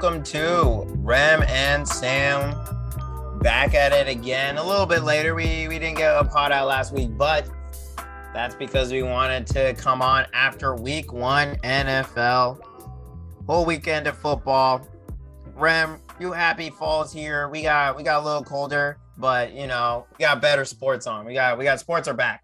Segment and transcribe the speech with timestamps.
[0.00, 2.54] welcome to Rem and Sam.
[3.42, 4.56] Back at it again.
[4.56, 5.34] A little bit later.
[5.34, 7.46] We we didn't get a pot out last week, but
[8.32, 12.62] that's because we wanted to come on after week one NFL.
[13.46, 14.88] Whole weekend of football.
[15.54, 17.50] Rem, you happy fall's here.
[17.50, 21.26] We got we got a little colder, but you know, we got better sports on.
[21.26, 22.42] We got we got sports are back.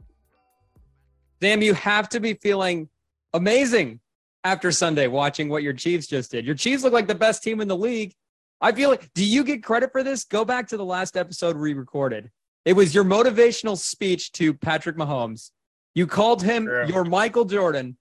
[1.40, 2.90] Sam, you have to be feeling
[3.32, 4.00] amazing
[4.46, 6.46] after Sunday watching what your Chiefs just did.
[6.46, 8.14] Your Chiefs look like the best team in the league.
[8.60, 10.24] I feel like, do you get credit for this?
[10.24, 12.30] Go back to the last episode we recorded.
[12.64, 15.50] It was your motivational speech to Patrick Mahomes.
[15.96, 16.84] You called him sure.
[16.84, 17.96] your Michael Jordan.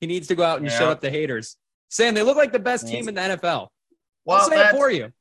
[0.00, 0.78] He needs to go out and yeah.
[0.78, 1.56] shut up the haters.
[1.90, 3.68] Sam, they look like the best team in the NFL.
[4.24, 5.12] Well, I'll say it for you.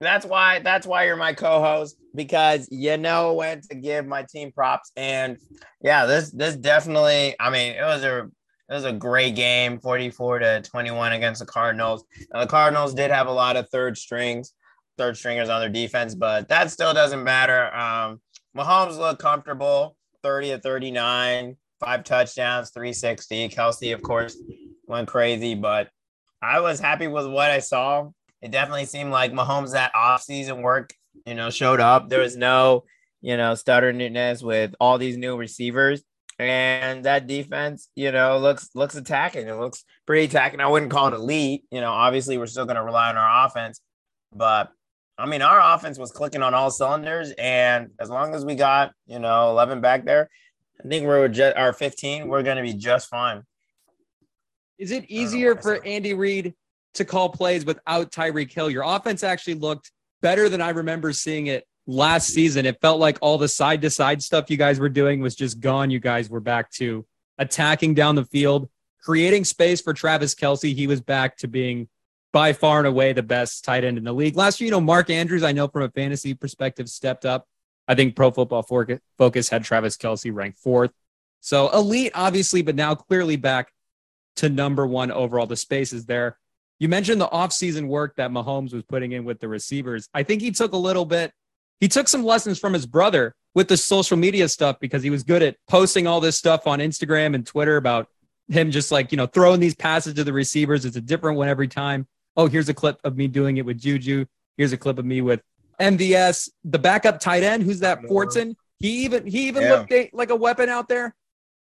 [0.00, 4.52] That's why that's why you're my co-host because you know when to give my team
[4.52, 5.38] props and
[5.82, 8.30] yeah this this definitely I mean it was a
[8.68, 12.04] it was a great game 44 to 21 against the Cardinals.
[12.32, 14.52] Now, the Cardinals did have a lot of third strings,
[14.98, 17.74] third stringers on their defense, but that still doesn't matter.
[17.74, 18.20] Um,
[18.56, 23.48] Mahomes looked comfortable 30 to 39, five touchdowns, 360.
[23.48, 24.36] Kelce, of course,
[24.86, 25.88] went crazy, but
[26.42, 28.10] I was happy with what I saw.
[28.42, 30.92] It definitely seemed like Mahomes that offseason work,
[31.26, 32.08] you know, showed up.
[32.08, 32.84] There was no,
[33.20, 36.02] you know, stutterness with all these new receivers.
[36.38, 39.48] And that defense, you know, looks looks attacking.
[39.48, 40.60] It looks pretty attacking.
[40.60, 41.64] I wouldn't call it elite.
[41.70, 43.80] You know, obviously we're still going to rely on our offense,
[44.32, 44.70] but
[45.18, 48.92] I mean, our offense was clicking on all cylinders, and as long as we got
[49.06, 50.30] you know 11 back there,
[50.82, 52.28] I think we're just our 15.
[52.28, 53.42] We're going to be just fine.
[54.78, 56.54] Is it easier for Andy Reid
[56.94, 58.70] to call plays without Tyreek Hill?
[58.70, 59.90] Your offense actually looked
[60.22, 63.90] better than I remember seeing it last season, it felt like all the side to
[63.90, 65.90] side stuff you guys were doing was just gone.
[65.90, 67.04] You guys were back to
[67.38, 68.68] attacking down the field,
[69.02, 70.74] creating space for Travis Kelce.
[70.74, 71.88] He was back to being
[72.32, 74.36] by far and away the best tight end in the league.
[74.36, 77.48] Last year, you know, Mark Andrews, I know from a fantasy perspective, stepped up.
[77.88, 78.62] I think Pro Football
[79.16, 80.90] Focus had Travis Kelce ranked fourth.
[81.40, 83.72] So elite, obviously, but now clearly back
[84.36, 85.46] to number one overall.
[85.46, 86.38] The space is there.
[86.78, 90.08] You mentioned the offseason work that Mahomes was putting in with the receivers.
[90.12, 91.32] I think he took a little bit
[91.80, 95.22] he took some lessons from his brother with the social media stuff because he was
[95.22, 98.08] good at posting all this stuff on Instagram and Twitter about
[98.48, 100.84] him just like, you know, throwing these passes to the receivers.
[100.84, 102.06] It's a different one every time.
[102.36, 104.24] Oh, here's a clip of me doing it with Juju.
[104.56, 105.42] Here's a clip of me with
[105.80, 107.62] MVS, the backup tight end.
[107.62, 108.02] Who's that?
[108.02, 108.54] Fortson.
[108.80, 109.72] He even he even yeah.
[109.72, 111.14] looked like a weapon out there.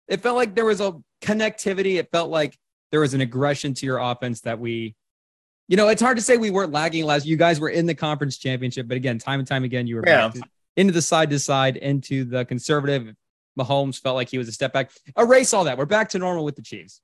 [0.08, 2.00] It felt like there was a connectivity.
[2.00, 2.58] It felt like
[2.92, 4.96] there was an aggression to your offense that we
[5.68, 7.26] you know, it's hard to say we weren't lagging last.
[7.26, 10.04] You guys were in the conference championship, but again, time and time again, you were
[10.06, 10.30] yeah.
[10.30, 10.42] to,
[10.78, 13.14] into the side to side, into the conservative.
[13.60, 14.92] Mahomes felt like he was a step back.
[15.18, 15.78] Erase all that.
[15.78, 17.02] We're back to normal with the Chiefs.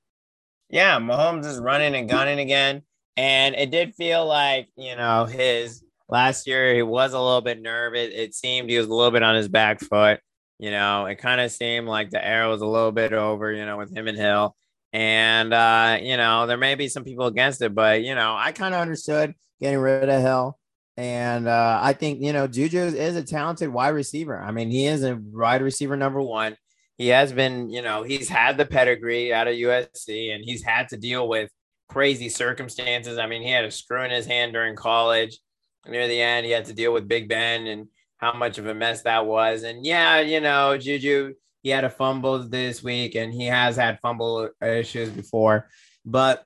[0.69, 2.83] Yeah, Mahomes is running and gunning again.
[3.17, 7.61] And it did feel like, you know, his last year, he was a little bit
[7.61, 8.09] nervous.
[8.13, 10.19] It seemed he was a little bit on his back foot.
[10.59, 13.65] You know, it kind of seemed like the air was a little bit over, you
[13.65, 14.55] know, with him and Hill.
[14.93, 18.51] And uh, you know, there may be some people against it, but you know, I
[18.51, 20.59] kind of understood getting rid of Hill.
[20.95, 24.39] And uh, I think you know Juju is a talented wide receiver.
[24.39, 26.55] I mean, he is a wide receiver number one.
[26.97, 30.89] He has been, you know, he's had the pedigree out of USC, and he's had
[30.89, 31.49] to deal with
[31.89, 33.17] crazy circumstances.
[33.17, 35.39] I mean, he had a screw in his hand during college.
[35.87, 37.87] Near the end, he had to deal with Big Ben and
[38.17, 39.63] how much of a mess that was.
[39.63, 41.33] And yeah, you know, Juju
[41.63, 45.69] he had a fumble this week, and he has had fumble issues before.
[46.05, 46.45] But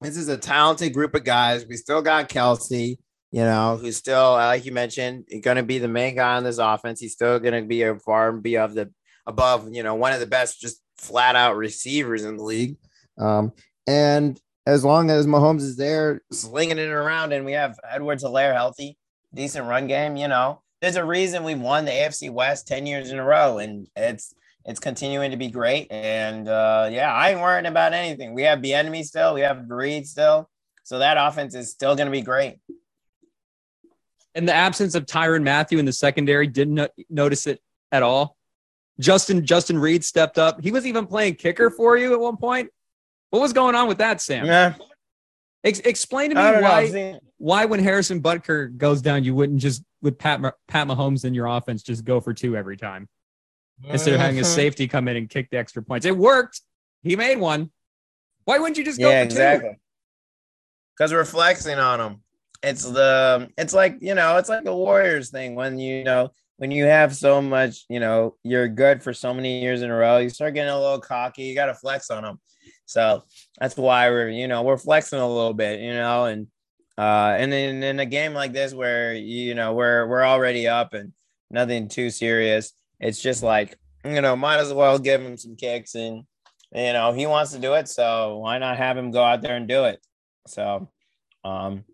[0.00, 1.64] this is a talented group of guys.
[1.66, 2.98] We still got Kelce,
[3.30, 6.58] you know, who's still, like you mentioned, going to be the main guy on this
[6.58, 7.00] offense.
[7.00, 8.90] He's still going to be a far and be of the
[9.24, 12.76] above, you know, one of the best, just flat out receivers in the league.
[13.18, 13.52] Um,
[13.86, 18.54] and as long as Mahomes is there, slinging it around, and we have Edwards Helaire
[18.54, 18.98] healthy,
[19.32, 23.10] decent run game, you know, there's a reason we've won the AFC West 10 years
[23.10, 23.58] in a row.
[23.58, 24.34] And it's
[24.64, 25.88] it's continuing to be great.
[25.90, 28.34] And uh, yeah, I ain't worrying about anything.
[28.34, 30.48] We have the enemy still, we have Breed still.
[30.84, 32.58] So that offense is still going to be great.
[34.34, 37.60] In the absence of Tyrann Mathieu in the secondary, didn't no- notice it
[37.92, 38.36] at all.
[38.98, 40.60] Justin Justin Reid stepped up.
[40.62, 42.70] He was even playing kicker for you at one point.
[43.30, 44.44] What was going on with that, Sam?
[44.44, 44.74] Yeah.
[45.64, 50.18] Ex- explain to me why why when Harrison Butker goes down, you wouldn't just with
[50.18, 53.08] Pat Pat Mahomes in your offense just go for two every time
[53.84, 54.54] instead of having a mm-hmm.
[54.54, 56.06] safety come in and kick the extra points.
[56.06, 56.60] It worked.
[57.02, 57.70] He made one.
[58.44, 59.08] Why wouldn't you just go?
[59.08, 59.78] Yeah, exactly.
[60.96, 62.22] Because we're flexing on them.
[62.62, 66.70] It's the it's like you know it's like the Warriors thing when you know when
[66.70, 70.18] you have so much you know you're good for so many years in a row
[70.18, 72.38] you start getting a little cocky you got to flex on them
[72.84, 73.22] so
[73.58, 76.48] that's why we're you know we're flexing a little bit you know and
[76.98, 80.92] Uh, and then in a game like this where you know we're we're already up
[80.92, 81.14] and
[81.50, 85.94] nothing too serious, it's just like you know might as well give him some kicks
[85.94, 86.24] and
[86.74, 89.56] you know he wants to do it, so why not have him go out there
[89.56, 90.00] and do it?
[90.46, 90.88] So,
[91.44, 91.84] um,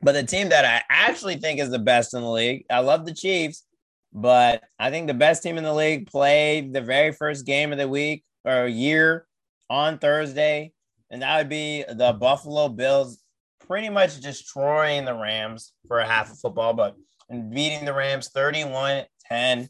[0.00, 3.04] but the team that I actually think is the best in the league, I love
[3.04, 3.64] the Chiefs,
[4.12, 7.78] but I think the best team in the league played the very first game of
[7.78, 9.26] the week or year
[9.70, 10.72] on Thursday,
[11.10, 13.18] and that would be the Buffalo Bills
[13.66, 16.96] pretty much destroying the Rams for a half of football, but
[17.28, 19.68] and beating the Rams 31 10.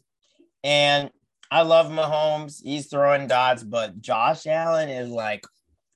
[0.63, 1.09] And
[1.51, 2.61] I love Mahomes.
[2.63, 5.43] He's throwing dots, but Josh Allen is like,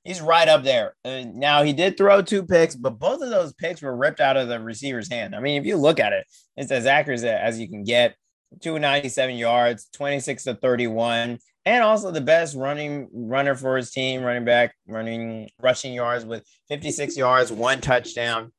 [0.03, 0.93] he's right up there.
[1.05, 4.47] Now, he did throw two picks, but both of those picks were ripped out of
[4.47, 5.35] the receiver's hand.
[5.35, 6.25] I mean, if you look at it,
[6.55, 8.15] it's as accurate as you can get
[8.61, 14.45] 297 yards, 26 to 31 and also the best running runner for his team, running
[14.45, 18.53] back, running rushing yards with 56 yards, one touchdown.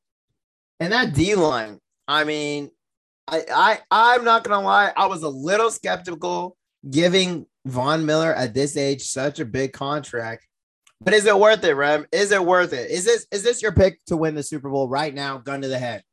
[0.79, 2.69] And that D line, I mean,
[3.31, 3.79] I, I
[4.15, 6.57] I'm not gonna lie, I was a little skeptical
[6.89, 10.47] giving Von Miller at this age such a big contract.
[11.01, 12.05] But is it worth it, Rem?
[12.11, 12.91] Is it worth it?
[12.91, 15.37] Is this is this your pick to win the Super Bowl right now?
[15.37, 16.03] Gun to the head.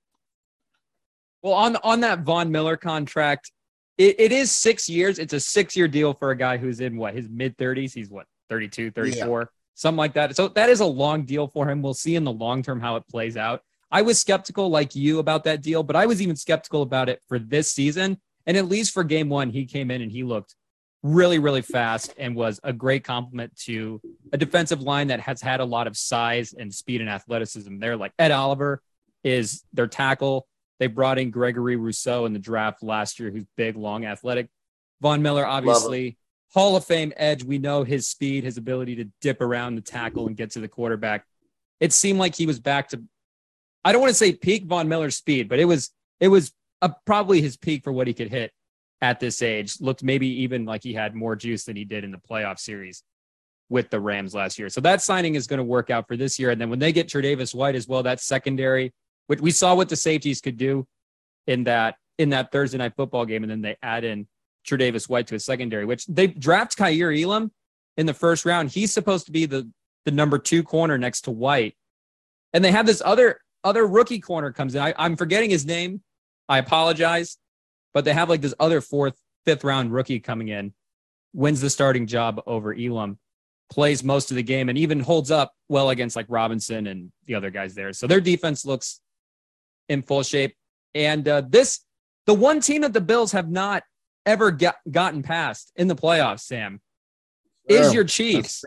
[1.42, 3.50] Well, on on that Von Miller contract,
[3.98, 5.18] it, it is six years.
[5.18, 7.94] It's a six year deal for a guy who's in what his mid 30s.
[7.94, 9.44] He's what 32, 34, yeah.
[9.74, 10.36] something like that.
[10.36, 11.82] So that is a long deal for him.
[11.82, 13.62] We'll see in the long term how it plays out.
[13.96, 17.22] I was skeptical like you about that deal, but I was even skeptical about it
[17.28, 18.20] for this season.
[18.44, 20.54] And at least for game one, he came in and he looked
[21.02, 24.02] really, really fast and was a great compliment to
[24.34, 27.96] a defensive line that has had a lot of size and speed and athleticism there.
[27.96, 28.82] Like Ed Oliver
[29.25, 30.46] is their tackle.
[30.78, 34.49] They brought in Gregory Rousseau in the draft last year, who's big, long, athletic.
[35.00, 36.19] Von Miller, obviously,
[36.52, 37.44] Hall of Fame edge.
[37.44, 40.69] We know his speed, his ability to dip around the tackle and get to the
[40.69, 41.25] quarterback.
[41.81, 43.02] It seemed like he was back to,
[43.87, 46.53] I don't want to say peak Von Miller's speed, but it was it was
[46.83, 48.50] a, probably his peak for what he could hit
[49.00, 49.81] at this age.
[49.81, 53.05] Looked maybe even like he had more juice than he did in the playoff series
[53.69, 54.69] with the Rams last year.
[54.71, 56.50] So that signing is going to work out for this year.
[56.50, 58.93] And then when they get Tre'Davious White as well, that secondary
[59.29, 60.85] which we saw what the safeties could do
[61.47, 64.27] in that in that Thursday night football game, and then they add in
[64.67, 67.53] Tre'Davious White to a secondary, which they draft Kaiir Elam
[67.97, 68.71] in the first round.
[68.71, 69.71] He's supposed to be the
[70.05, 71.77] the number two corner next to White,
[72.53, 74.80] and they have this other other rookie corner comes in.
[74.80, 76.00] I, I'm forgetting his name.
[76.48, 77.36] I apologize,
[77.92, 80.72] but they have like this other fourth, fifth round rookie coming in,
[81.34, 83.18] wins the starting job over Elam,
[83.68, 87.34] plays most of the game, and even holds up well against like Robinson and the
[87.34, 87.92] other guys there.
[87.92, 89.00] So their defense looks
[89.88, 90.54] in full shape.
[90.94, 91.80] And uh, this,
[92.26, 93.82] the one team that the Bills have not
[94.24, 96.80] ever get, gotten past in the playoffs, Sam,
[97.68, 98.62] is your Chiefs.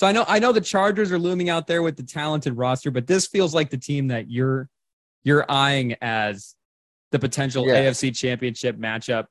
[0.00, 2.90] So I know I know the Chargers are looming out there with the talented roster,
[2.90, 4.66] but this feels like the team that you're
[5.24, 6.54] you're eyeing as
[7.10, 7.82] the potential yeah.
[7.82, 9.26] AFC championship matchup.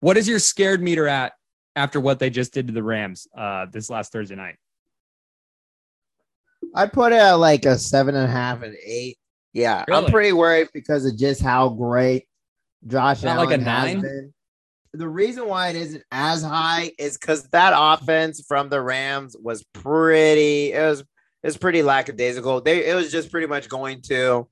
[0.00, 1.34] What is your scared meter at
[1.76, 4.56] after what they just did to the Rams uh, this last Thursday night?
[6.74, 9.18] I put it at like a seven and a half and eight.
[9.52, 10.06] Yeah, really?
[10.06, 12.26] I'm pretty worried because of just how great
[12.88, 14.00] Josh Not Allen like a has nine?
[14.00, 14.34] been.
[14.96, 19.64] The reason why it isn't as high is because that offense from the Rams was
[19.72, 20.72] pretty.
[20.72, 21.04] It was
[21.42, 22.60] it's pretty lackadaisical.
[22.62, 24.48] They it was just pretty much going to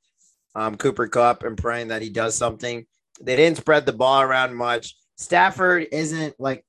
[0.55, 2.87] um, Cooper Kupp and praying that he does something.
[3.21, 4.97] They didn't spread the ball around much.
[5.17, 6.65] Stafford isn't like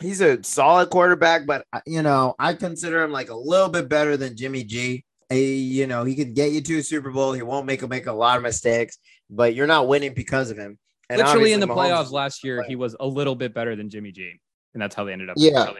[0.00, 3.88] he's a solid quarterback, but uh, you know I consider him like a little bit
[3.88, 5.04] better than Jimmy G
[5.34, 7.32] you know, he could get you to a Super Bowl.
[7.32, 8.98] He won't make a make a lot of mistakes,
[9.30, 10.78] but you're not winning because of him.
[11.12, 13.90] And Literally in the Mahomes playoffs last year, he was a little bit better than
[13.90, 14.40] Jimmy G,
[14.72, 15.36] and that's how they ended up.
[15.38, 15.72] Yeah,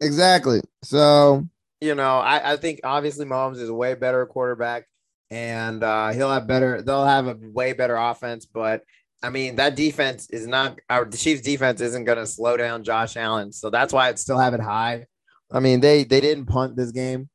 [0.00, 0.60] exactly.
[0.82, 1.48] So
[1.80, 4.86] you know, I, I think obviously Mahomes is a way better quarterback,
[5.30, 6.82] and uh, he'll have better.
[6.82, 8.82] They'll have a way better offense, but
[9.22, 12.84] I mean that defense is not our the Chiefs' defense isn't going to slow down
[12.84, 15.06] Josh Allen, so that's why I'd still have it high.
[15.50, 17.30] I mean they they didn't punt this game.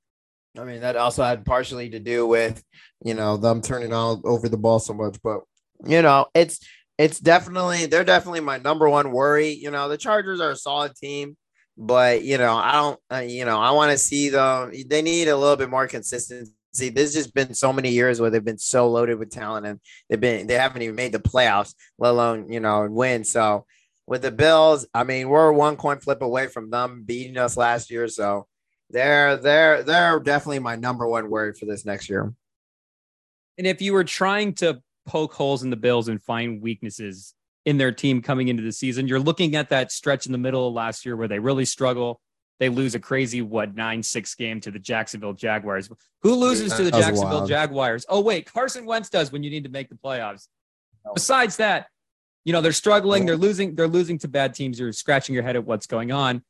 [0.57, 2.61] I mean, that also had partially to do with,
[3.03, 5.17] you know, them turning all over the ball so much.
[5.23, 5.41] But,
[5.85, 6.59] you know, it's
[7.01, 9.49] it's definitely they're definitely my number one worry.
[9.49, 11.35] You know, the Chargers are a solid team,
[11.75, 14.71] but you know, I don't, uh, you know, I want to see them.
[14.87, 16.53] They need a little bit more consistency.
[16.73, 19.79] There's just been so many years where they've been so loaded with talent, and
[20.09, 23.23] they've been they haven't even made the playoffs, let alone you know win.
[23.23, 23.65] So
[24.05, 27.89] with the Bills, I mean, we're one coin flip away from them beating us last
[27.89, 28.07] year.
[28.09, 28.45] So
[28.91, 32.31] they're they're they're definitely my number one worry for this next year.
[33.57, 37.33] And if you were trying to poke holes in the Bills and find weaknesses
[37.65, 40.67] in their team coming into the season, you're looking at that stretch in the middle
[40.67, 42.19] of last year where they really struggle.
[42.59, 45.89] they lose a crazy what nine six game to the Jacksonville Jaguars.
[46.21, 47.49] Who loses to the Jacksonville wild.
[47.49, 48.05] Jaguars?
[48.07, 50.47] Oh wait, Carson Wentz does when you need to make the playoffs.
[51.15, 51.87] Besides that,
[52.45, 53.25] you know they're struggling.
[53.25, 53.73] They're losing.
[53.73, 54.79] They're losing to bad teams.
[54.79, 56.43] You're scratching your head at what's going on,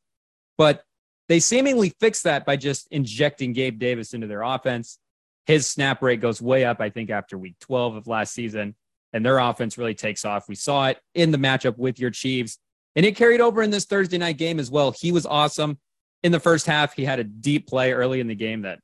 [0.58, 0.84] but
[1.28, 4.98] they seemingly fix that by just injecting Gabe Davis into their offense.
[5.46, 6.80] His snap rate goes way up.
[6.80, 8.74] I think after week 12 of last season,
[9.12, 10.48] and their offense really takes off.
[10.48, 12.58] We saw it in the matchup with your Chiefs,
[12.96, 14.90] and it carried over in this Thursday night game as well.
[14.90, 15.78] He was awesome
[16.22, 16.94] in the first half.
[16.94, 18.78] He had a deep play early in the game that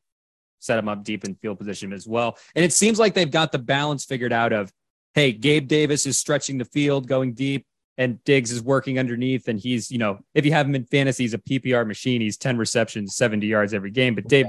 [0.58, 2.36] set him up deep in field position as well.
[2.54, 4.72] And it seems like they've got the balance figured out of,
[5.14, 7.64] hey, Gabe Davis is stretching the field, going deep,
[7.96, 9.48] and Diggs is working underneath.
[9.48, 12.20] And he's, you know, if you have him in fantasy, he's a PPR machine.
[12.20, 14.14] He's 10 receptions, 70 yards every game.
[14.14, 14.46] But Dave,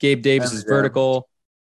[0.00, 1.28] Gabe Davis is vertical.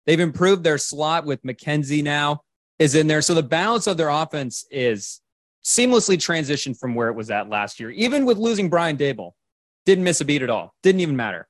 [0.06, 2.42] They've improved their slot with McKenzie now
[2.78, 3.22] is in there.
[3.22, 5.20] So the balance of their offense is
[5.64, 9.32] seamlessly transitioned from where it was at last year, even with losing Brian Daboll.
[9.84, 10.74] Didn't miss a beat at all.
[10.82, 11.48] Didn't even matter.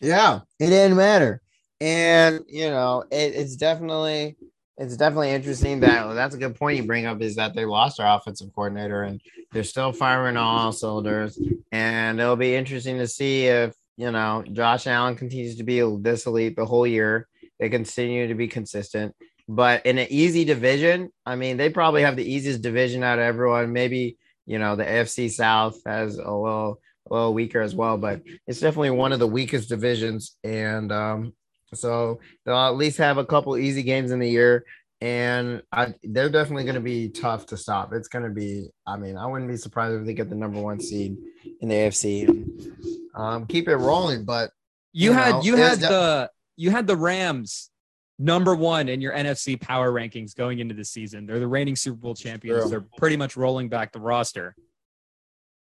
[0.00, 1.40] Yeah, it didn't matter.
[1.80, 4.36] And you know, it, it's definitely
[4.78, 7.96] it's definitely interesting that that's a good point you bring up is that they lost
[7.96, 9.20] their offensive coordinator and
[9.52, 11.40] they're still firing all cylinders.
[11.72, 16.26] And it'll be interesting to see if you know Josh Allen continues to be this
[16.26, 17.28] elite the whole year.
[17.58, 19.14] They continue to be consistent.
[19.48, 23.24] But in an easy division, I mean, they probably have the easiest division out of
[23.24, 23.72] everyone.
[23.72, 28.22] Maybe you know the AFC South has a little a little weaker as well, but
[28.46, 30.36] it's definitely one of the weakest divisions.
[30.42, 31.34] And um,
[31.74, 34.64] so they'll at least have a couple easy games in the year.
[35.00, 37.92] And I, they're definitely going to be tough to stop.
[37.92, 40.60] It's going to be, I mean, I wouldn't be surprised if they get the number
[40.60, 41.16] one seed
[41.60, 42.72] in the AFC and
[43.14, 44.24] um, keep it rolling.
[44.24, 44.50] But
[44.92, 47.70] you, you had, know, you had the, you had the Rams
[48.18, 51.26] number one in your NFC power rankings going into the season.
[51.26, 52.62] They're the reigning Super Bowl champions.
[52.62, 52.70] True.
[52.70, 54.54] They're pretty much rolling back the roster.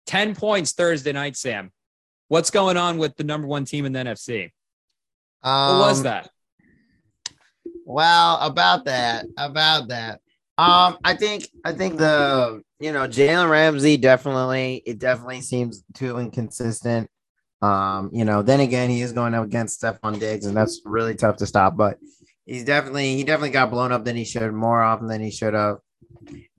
[0.08, 1.72] 10 points Thursday night, Sam.
[2.28, 4.52] What's going on with the number one team in the NFC?
[5.44, 6.30] Um, what was um, that?
[7.86, 10.22] Well, about that, about that.
[10.58, 16.20] Um, I think I think the you know Jalen Ramsey definitely it definitely seems too
[16.20, 17.10] inconsistent.
[17.62, 21.16] Um, you know, then again, he is going up against Stefon Diggs, and that's really
[21.16, 21.78] tough to stop.
[21.78, 21.98] But
[22.46, 25.54] he's definitely he definitely got blown up than he should more often than he should
[25.54, 25.78] have.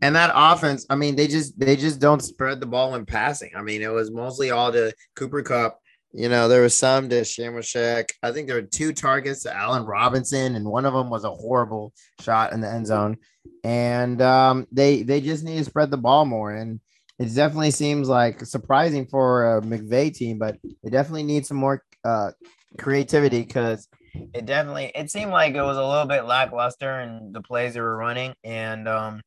[0.00, 3.50] And that offense, I mean, they just they just don't spread the ball in passing.
[3.56, 5.78] I mean, it was mostly all to Cooper Kupp.
[6.12, 8.10] You know, there was some to Shamushek.
[8.22, 11.30] I think there were two targets to Allen Robinson, and one of them was a
[11.30, 13.16] horrible shot in the end zone.
[13.64, 16.52] And um, they they just need to spread the ball more.
[16.52, 16.80] And
[17.18, 21.82] it definitely seems like surprising for a McVay team, but they definitely need some more
[22.04, 22.32] uh,
[22.78, 23.88] creativity because
[24.34, 27.80] it definitely it seemed like it was a little bit lackluster in the plays they
[27.80, 28.34] were running.
[28.44, 29.22] And um,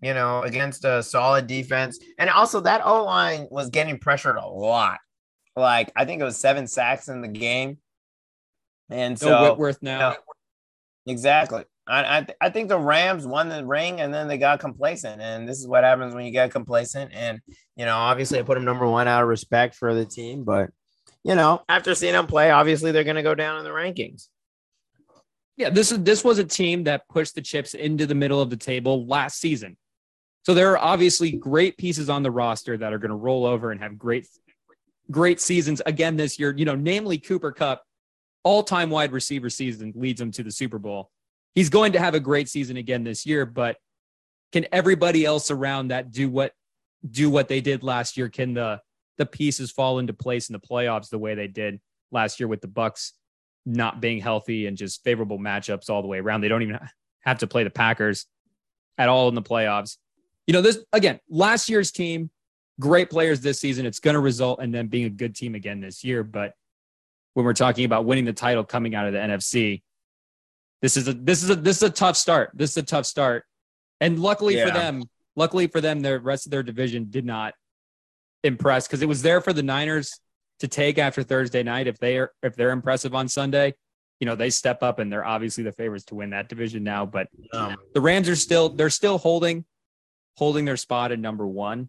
[0.00, 1.98] you know, against a solid defense.
[2.18, 4.98] And also that O line was getting pressured a lot.
[5.56, 7.78] Like I think it was seven sacks in the game.
[8.90, 10.10] And so no Whitworth now.
[10.10, 10.22] You know,
[11.06, 11.64] exactly.
[11.86, 15.20] I, I, I think the Rams won the ring and then they got complacent.
[15.20, 17.12] And this is what happens when you get complacent.
[17.12, 17.40] And,
[17.76, 20.44] you know, obviously I put them number one out of respect for the team.
[20.44, 20.70] But,
[21.24, 24.28] you know, after seeing them play, obviously they're going to go down in the rankings.
[25.56, 28.50] Yeah, this is this was a team that pushed the chips into the middle of
[28.50, 29.76] the table last season.
[30.42, 33.70] So there are obviously great pieces on the roster that are going to roll over
[33.70, 34.26] and have great,
[35.10, 36.54] great seasons again this year.
[36.56, 37.82] You know, namely Cooper Kupp,
[38.42, 41.10] all-time wide receiver season leads him to the Super Bowl.
[41.54, 43.76] He's going to have a great season again this year, but
[44.52, 46.52] can everybody else around that do what
[47.08, 48.28] do what they did last year?
[48.28, 48.80] Can the
[49.16, 51.80] the pieces fall into place in the playoffs the way they did
[52.10, 53.12] last year with the Bucks
[53.64, 56.40] not being healthy and just favorable matchups all the way around?
[56.40, 56.80] They don't even
[57.20, 58.26] have to play the Packers
[58.98, 59.96] at all in the playoffs
[60.46, 62.30] you know, this again, last year's team,
[62.80, 63.86] great players this season.
[63.86, 66.22] It's going to result in them being a good team again this year.
[66.22, 66.54] But
[67.34, 69.82] when we're talking about winning the title coming out of the NFC,
[70.82, 72.50] this is a this is a this is a tough start.
[72.54, 73.44] This is a tough start.
[74.00, 74.66] And luckily yeah.
[74.66, 75.04] for them,
[75.36, 77.54] luckily for them, the rest of their division did not
[78.42, 80.20] impress because it was there for the Niners
[80.60, 81.86] to take after Thursday night.
[81.86, 83.74] If they are if they're impressive on Sunday,
[84.20, 87.06] you know they step up and they're obviously the favorites to win that division now.
[87.06, 89.64] But um, the Rams are still they're still holding
[90.36, 91.88] holding their spot at number one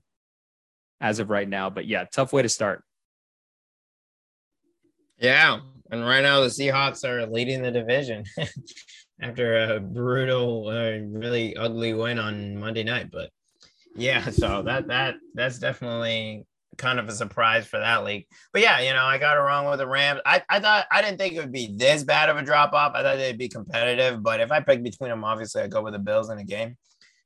[1.02, 1.70] as of right now.
[1.70, 2.84] But yeah, tough way to start.
[5.18, 5.60] Yeah.
[5.92, 8.26] And right now, the Seahawks are leading the division
[9.22, 13.12] after a brutal, uh, really ugly win on Monday night.
[13.12, 13.30] But
[13.96, 16.46] yeah, so that that that's definitely
[16.78, 18.26] kind of a surprise for that league.
[18.52, 20.22] But yeah, you know, I got it wrong with the Rams.
[20.26, 22.94] I, I thought I didn't think it would be this bad of a drop off.
[22.96, 25.94] I thought they'd be competitive, but if I pick between them, obviously I go with
[25.94, 26.76] the Bills in a game.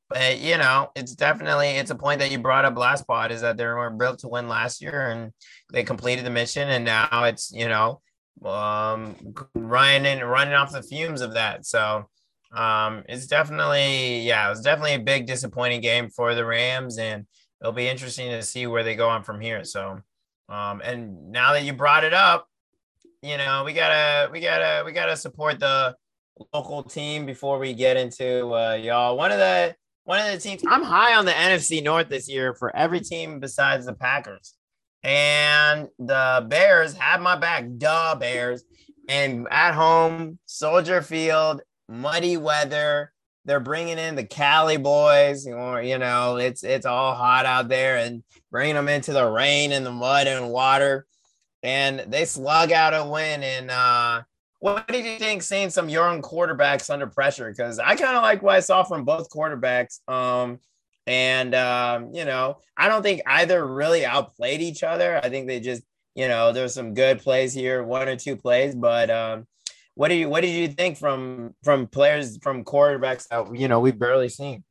[0.09, 3.41] But you know, it's definitely it's a point that you brought up last pod is
[3.41, 5.31] that they were built to win last year and
[5.71, 8.01] they completed the mission, and now it's you know
[8.43, 9.15] um
[9.53, 11.65] running running off the fumes of that.
[11.65, 12.05] So
[12.53, 17.25] um it's definitely yeah, it was definitely a big disappointing game for the Rams, and
[17.61, 19.63] it'll be interesting to see where they go on from here.
[19.63, 19.99] So
[20.49, 22.47] um and now that you brought it up,
[23.21, 25.95] you know we gotta we gotta we gotta support the
[26.53, 29.17] local team before we get into uh, y'all.
[29.17, 29.75] One of the
[30.09, 33.39] one of the teams I'm high on the NFC North this year for every team
[33.39, 34.55] besides the Packers.
[35.03, 38.63] And the Bears have my back, duh Bears.
[39.07, 43.11] And at home, Soldier Field, muddy weather.
[43.45, 47.97] They're bringing in the Cali boys, or you know, it's it's all hot out there,
[47.97, 51.05] and bringing them into the rain and the mud and water,
[51.61, 53.43] and they slug out a win.
[53.43, 54.23] And uh,
[54.59, 57.49] what did you think seeing some young quarterbacks under pressure?
[57.49, 59.99] Because I kind of like what I saw from both quarterbacks.
[60.07, 60.59] Um,
[61.07, 65.17] and um, you know, I don't think either really outplayed each other.
[65.17, 65.81] I think they just,
[66.13, 68.75] you know, there's some good plays here, one or two plays.
[68.75, 69.47] But um,
[69.95, 73.79] what do you what did you think from from players from quarterbacks that you know
[73.79, 74.63] we've barely seen?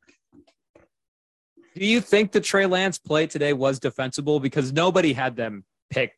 [1.75, 6.17] Do you think the Trey Lance play today was defensible because nobody had them picked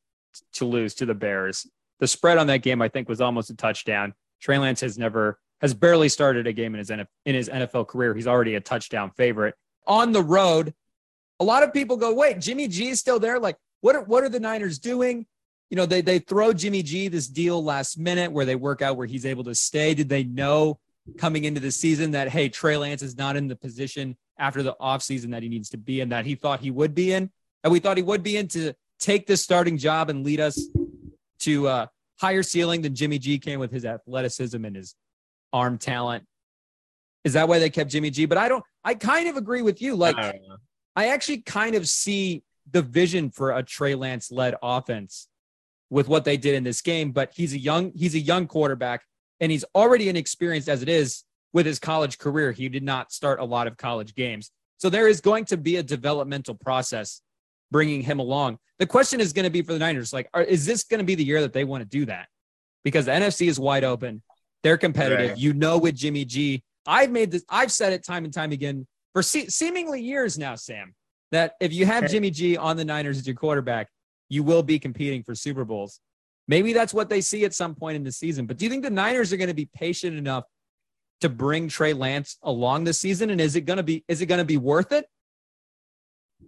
[0.54, 1.68] to lose to the Bears?
[2.01, 4.15] The spread on that game, I think, was almost a touchdown.
[4.41, 8.15] Trey Lance has never has barely started a game in his in his NFL career.
[8.15, 9.53] He's already a touchdown favorite
[9.86, 10.74] on the road.
[11.39, 14.24] A lot of people go, "Wait, Jimmy G is still there." Like, what are what
[14.24, 15.27] are the Niners doing?
[15.70, 18.98] You know, they they throw Jimmy G this deal last minute where they work out
[18.98, 19.93] where he's able to stay.
[19.93, 20.79] Did they know
[21.20, 24.75] coming into the season that hey, Trey Lance is not in the position after the
[24.81, 27.29] offseason that he needs to be in, that he thought he would be in,
[27.63, 30.67] and we thought he would be in to take this starting job and lead us
[31.41, 31.86] to uh,
[32.19, 34.95] higher ceiling than Jimmy G came with his athleticism and his
[35.51, 36.25] arm talent.
[37.23, 38.25] Is that why they kept Jimmy G?
[38.25, 38.63] But I don't.
[38.84, 39.95] I kind of agree with you.
[39.95, 40.39] Like, I,
[40.95, 45.27] I actually kind of see the vision for a Trey Lance led offense
[45.89, 47.12] with what they did in this game.
[47.12, 49.04] But he's a young he's a young quarterback,
[49.39, 51.23] and he's already inexperienced as it is
[51.54, 52.51] with his college career.
[52.51, 55.75] He did not start a lot of college games, so there is going to be
[55.75, 57.21] a developmental process
[57.71, 58.60] bringing him along.
[58.79, 61.03] The question is going to be for the Niners, like, are, is this going to
[61.05, 62.27] be the year that they want to do that?
[62.84, 64.21] Because the NFC is wide open.
[64.63, 65.38] They're competitive.
[65.38, 68.88] You know, with Jimmy G, I've made this, I've said it time and time again
[69.13, 70.93] for se- seemingly years now, Sam,
[71.31, 73.88] that if you have Jimmy G on the Niners as your quarterback,
[74.29, 75.99] you will be competing for Super Bowls.
[76.47, 78.45] Maybe that's what they see at some point in the season.
[78.45, 80.45] But do you think the Niners are going to be patient enough
[81.21, 83.29] to bring Trey Lance along the season?
[83.29, 85.05] And is it going to be is it going to be worth it?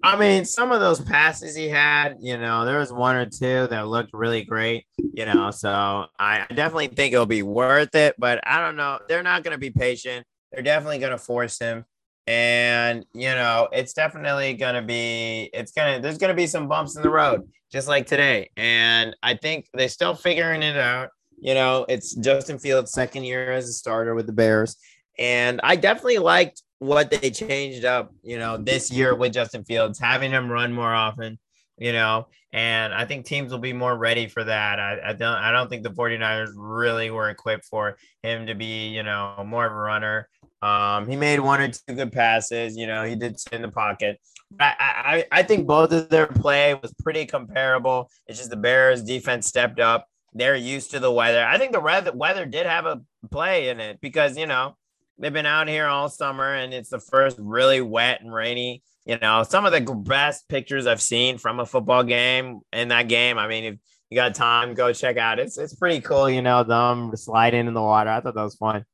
[0.02, 3.68] I mean, some of those passes he had, you know, there was one or two
[3.68, 5.52] that looked really great, you know.
[5.52, 9.00] So I definitely think it'll be worth it, but I don't know.
[9.08, 10.26] They're not going to be patient.
[10.52, 11.86] They're definitely going to force him.
[12.28, 16.48] And, you know, it's definitely going to be, it's going to, there's going to be
[16.48, 18.50] some bumps in the road, just like today.
[18.56, 21.10] And I think they're still figuring it out.
[21.40, 24.78] You know, it's Justin Fields' second year as a starter with the Bears.
[25.20, 30.00] And I definitely liked what they changed up, you know, this year with Justin Fields,
[30.00, 31.40] having him run more often,
[31.78, 34.80] you know, and I think teams will be more ready for that.
[34.80, 38.90] I, I don't I don't think the 49ers really were equipped for him to be,
[38.90, 40.28] you know, more of a runner.
[40.62, 44.20] Um, he made one or two good passes, you know, he did in the pocket.
[44.60, 48.10] I, I, I think both of their play was pretty comparable.
[48.28, 50.08] It's just the Bears defense stepped up.
[50.34, 51.44] They're used to the weather.
[51.44, 54.76] I think the weather weather did have a play in it because, you know,
[55.18, 58.84] they've been out here all summer and it's the first really wet and rainy.
[59.06, 63.10] You know, some of the best pictures I've seen from a football game in that
[63.10, 63.38] game.
[63.38, 63.76] I mean, if
[64.10, 65.40] you got time, go check out.
[65.40, 68.10] It's it's pretty cool, you know, them sliding in the water.
[68.10, 68.86] I thought that was fun.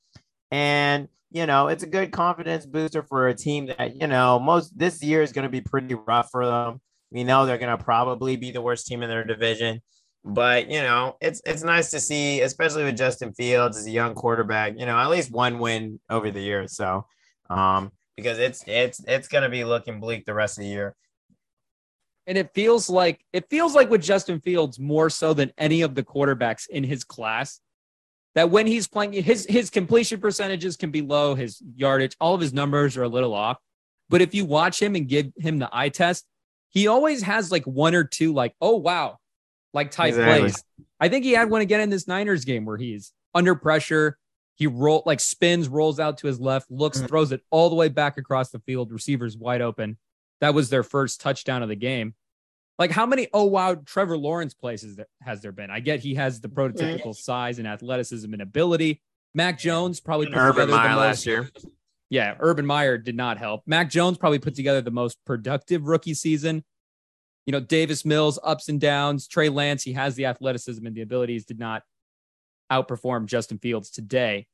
[0.50, 4.78] And you know, it's a good confidence booster for a team that, you know, most
[4.78, 6.82] this year is going to be pretty rough for them.
[7.12, 9.82] We know they're going to probably be the worst team in their division.
[10.26, 14.14] But you know, it's it's nice to see, especially with Justin Fields as a young
[14.16, 14.74] quarterback.
[14.78, 16.68] You know, at least one win over the year.
[16.68, 17.06] So,
[17.50, 20.96] um, because it's it's it's gonna be looking bleak the rest of the year.
[22.28, 25.96] And it feels like it feels like with Justin Fields more so than any of
[25.96, 27.60] the quarterbacks in his class.
[28.36, 32.42] That when he's playing, his his completion percentages can be low, his yardage, all of
[32.42, 33.58] his numbers are a little off.
[34.10, 36.26] But if you watch him and give him the eye test,
[36.70, 39.18] he always has like one or two, like, oh wow,
[39.74, 40.40] like type exactly.
[40.40, 40.64] plays.
[41.00, 44.18] I think he had one again in this Niners game where he's under pressure.
[44.56, 47.08] He roll like spins, rolls out to his left, looks, mm-hmm.
[47.08, 48.92] throws it all the way back across the field.
[48.92, 49.98] Receivers wide open.
[50.42, 52.16] That was their first touchdown of the game.
[52.78, 55.70] Like how many oh wow Trevor Lawrence places has there been?
[55.70, 59.02] I get he has the prototypical size and athleticism and ability.
[59.34, 61.50] Mac Jones probably put Urban Meyer last year.
[62.10, 63.64] Yeah, Urban Meyer did not help.
[63.68, 66.64] Mac Jones probably put together the most productive rookie season.
[67.50, 69.28] You know, Davis Mills, ups and downs.
[69.28, 71.82] Trey Lance, he has the athleticism and the abilities, did not
[72.72, 74.46] outperform Justin Fields today.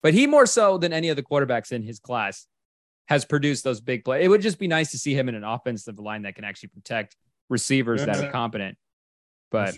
[0.00, 2.46] But he more so than any of the quarterbacks in his class
[3.06, 4.24] has produced those big plays.
[4.24, 6.68] It would just be nice to see him in an offensive line that can actually
[6.68, 7.16] protect
[7.48, 8.12] receivers mm-hmm.
[8.12, 8.78] that are competent.
[9.50, 9.76] But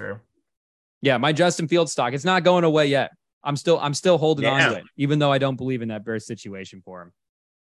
[1.00, 3.12] yeah, my Justin Fields stock, it's not going away yet.
[3.42, 4.66] I'm still I'm still holding yeah.
[4.66, 7.12] on to it, even though I don't believe in that Bears situation for him.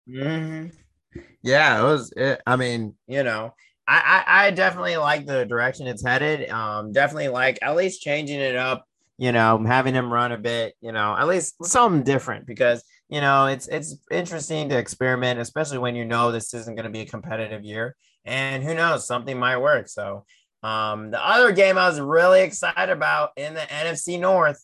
[0.09, 1.19] Mm-hmm.
[1.43, 2.11] Yeah, it was.
[2.17, 3.53] It, I mean, you know,
[3.89, 6.49] I, I, I definitely like the direction it's headed.
[6.49, 8.85] Um, definitely like at least changing it up.
[9.17, 10.75] You know, having him run a bit.
[10.81, 15.79] You know, at least something different because you know it's it's interesting to experiment, especially
[15.79, 19.37] when you know this isn't going to be a competitive year, and who knows, something
[19.37, 19.89] might work.
[19.89, 20.25] So,
[20.63, 24.63] um, the other game I was really excited about in the NFC North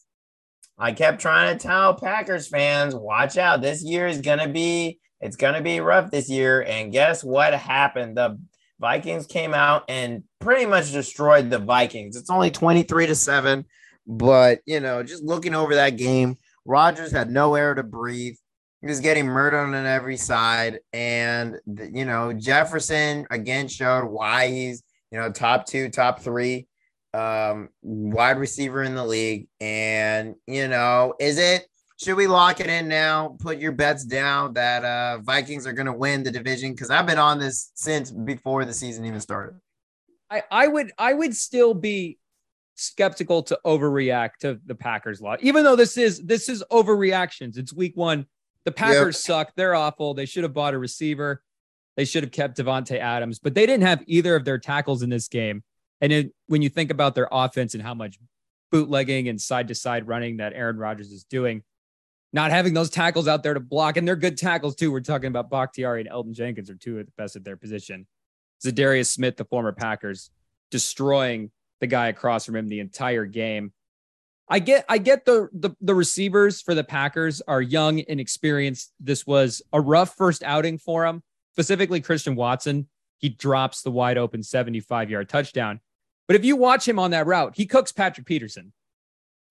[0.78, 3.62] I kept trying to tell Packers fans, watch out.
[3.62, 7.24] This year is going to be it's going to be rough this year and guess
[7.24, 8.18] what happened?
[8.18, 8.38] The
[8.80, 12.16] Vikings came out and pretty much destroyed the Vikings.
[12.16, 13.66] It's only 23 to 7,
[14.06, 18.36] but you know, just looking over that game, Rodgers had no air to breathe.
[18.82, 24.84] He was getting murdered on every side and you know, Jefferson again showed why he's,
[25.12, 26.68] you know, top 2, top 3
[27.16, 29.48] um, wide receiver in the league.
[29.62, 31.66] And, you know, is it,
[31.98, 33.38] should we lock it in now?
[33.40, 36.72] Put your bets down that uh, Vikings are going to win the division?
[36.72, 39.60] Because I've been on this since before the season even started.
[40.30, 42.18] I, I would I would still be
[42.76, 47.58] skeptical to overreact to the Packers lot, even though this is this is overreactions.
[47.58, 48.26] It's week one.
[48.66, 49.48] The Packers yep.
[49.48, 49.54] suck.
[49.56, 50.14] They're awful.
[50.14, 51.44] They should have bought a receiver.
[51.96, 55.10] They should have kept Davante Adams, but they didn't have either of their tackles in
[55.10, 55.64] this game.
[56.02, 58.20] And it, when you think about their offense and how much
[58.70, 61.64] bootlegging and side to side running that Aaron Rodgers is doing,
[62.36, 64.92] not having those tackles out there to block, and they're good tackles too.
[64.92, 68.06] We're talking about Bakhtiari and Elgton Jenkins are two of the best at their position.
[68.64, 70.30] Za'Darius Smith, the former Packers,
[70.70, 73.72] destroying the guy across from him the entire game.
[74.50, 78.92] I get I get the, the the receivers for the Packers are young and experienced.
[79.00, 82.90] This was a rough first outing for him, specifically Christian Watson.
[83.18, 85.80] He drops the wide open 75 yard touchdown.
[86.28, 88.74] But if you watch him on that route, he cooks Patrick Peterson.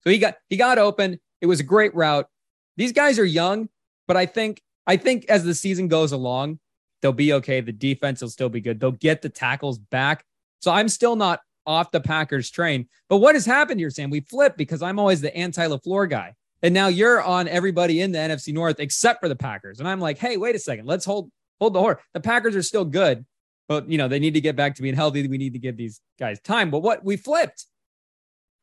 [0.02, 1.18] So he got he got open.
[1.40, 2.28] It was a great route.
[2.76, 3.68] These guys are young,
[4.06, 6.58] but I think I think as the season goes along,
[7.00, 7.60] they'll be okay.
[7.60, 8.80] The defense will still be good.
[8.80, 10.24] They'll get the tackles back.
[10.60, 12.88] So I'm still not off the Packers train.
[13.08, 14.10] But what has happened here, Sam?
[14.10, 16.34] We flipped because I'm always the anti LaFleur guy.
[16.62, 19.80] And now you're on everybody in the NFC North except for the Packers.
[19.80, 20.86] And I'm like, hey, wait a second.
[20.86, 22.00] Let's hold hold the horse.
[22.12, 23.24] The Packers are still good
[23.68, 25.26] but you know they need to get back to being healthy.
[25.26, 26.70] We need to give these guys time.
[26.70, 27.66] But what we flipped.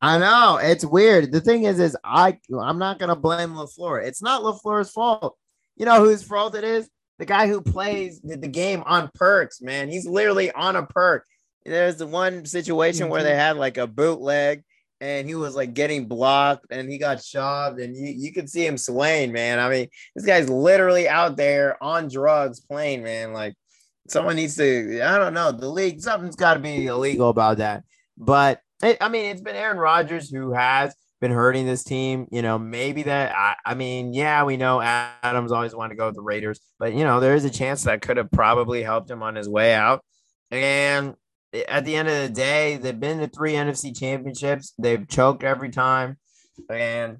[0.02, 1.30] I know it's weird.
[1.30, 4.04] The thing is, is I I'm not gonna blame Lafleur.
[4.04, 5.36] It's not Lafleur's fault.
[5.76, 6.90] You know whose fault it is?
[7.20, 9.88] The guy who plays the, game on perks, man.
[9.88, 11.24] He's literally on a perk.
[11.64, 13.38] There's the one situation where they mm-hmm.
[13.38, 14.64] had like a bootleg
[15.00, 18.66] and he was like getting blocked and he got shoved and you, you could see
[18.66, 19.60] him swaying, man.
[19.60, 23.32] I mean, this guy's literally out there on drugs playing, man.
[23.32, 23.54] Like
[24.08, 25.00] someone needs to.
[25.02, 25.52] I don't know.
[25.52, 27.84] The league, something's got to be illegal about that.
[28.18, 32.26] But it, I mean, it's been Aaron Rodgers who has been hurting this team.
[32.30, 33.34] You know, maybe that.
[33.34, 36.92] I, I mean, yeah, we know Adams always wanted to go with the Raiders, but
[36.92, 39.74] you know, there is a chance that could have probably helped him on his way
[39.74, 40.04] out.
[40.50, 41.14] And
[41.68, 44.74] at the end of the day, they've been to three NFC championships.
[44.78, 46.18] They've choked every time,
[46.68, 47.18] and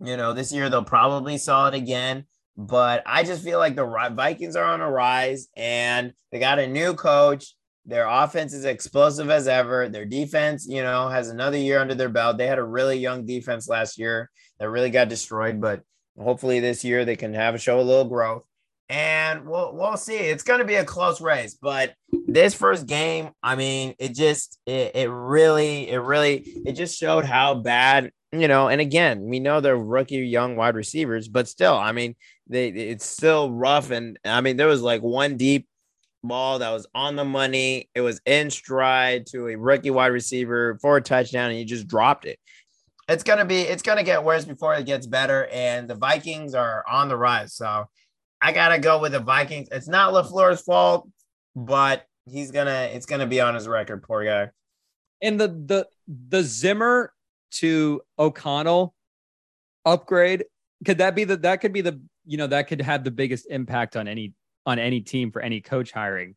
[0.00, 2.26] you know, this year they'll probably saw it again.
[2.56, 6.66] But I just feel like the Vikings are on a rise and they got a
[6.66, 7.54] new coach.
[7.86, 9.88] Their offense is explosive as ever.
[9.88, 12.36] Their defense, you know, has another year under their belt.
[12.36, 15.82] They had a really young defense last year that really got destroyed, but
[16.18, 18.42] hopefully this year they can have a show a little growth.
[18.88, 20.16] And we'll we'll see.
[20.16, 21.94] It's going to be a close race, but
[22.26, 27.24] this first game, I mean, it just it, it really it really it just showed
[27.24, 28.68] how bad you know.
[28.68, 32.14] And again, we know they're rookie young wide receivers, but still, I mean,
[32.46, 33.90] they it's still rough.
[33.90, 35.66] And I mean, there was like one deep
[36.28, 37.88] ball that was on the money.
[37.94, 41.86] It was in stride to a rookie wide receiver for a touchdown, and he just
[41.86, 42.38] dropped it.
[43.08, 45.46] It's gonna be it's gonna get worse before it gets better.
[45.52, 47.54] And the Vikings are on the rise.
[47.54, 47.86] So
[48.42, 49.68] I gotta go with the Vikings.
[49.70, 51.08] It's not LaFleur's fault,
[51.54, 54.50] but he's gonna it's gonna be on his record, poor guy.
[55.22, 57.12] And the the the Zimmer
[57.52, 58.94] to O'Connell
[59.84, 60.44] upgrade
[60.84, 63.46] could that be the that could be the you know that could have the biggest
[63.48, 64.34] impact on any
[64.66, 66.34] on any team for any coach hiring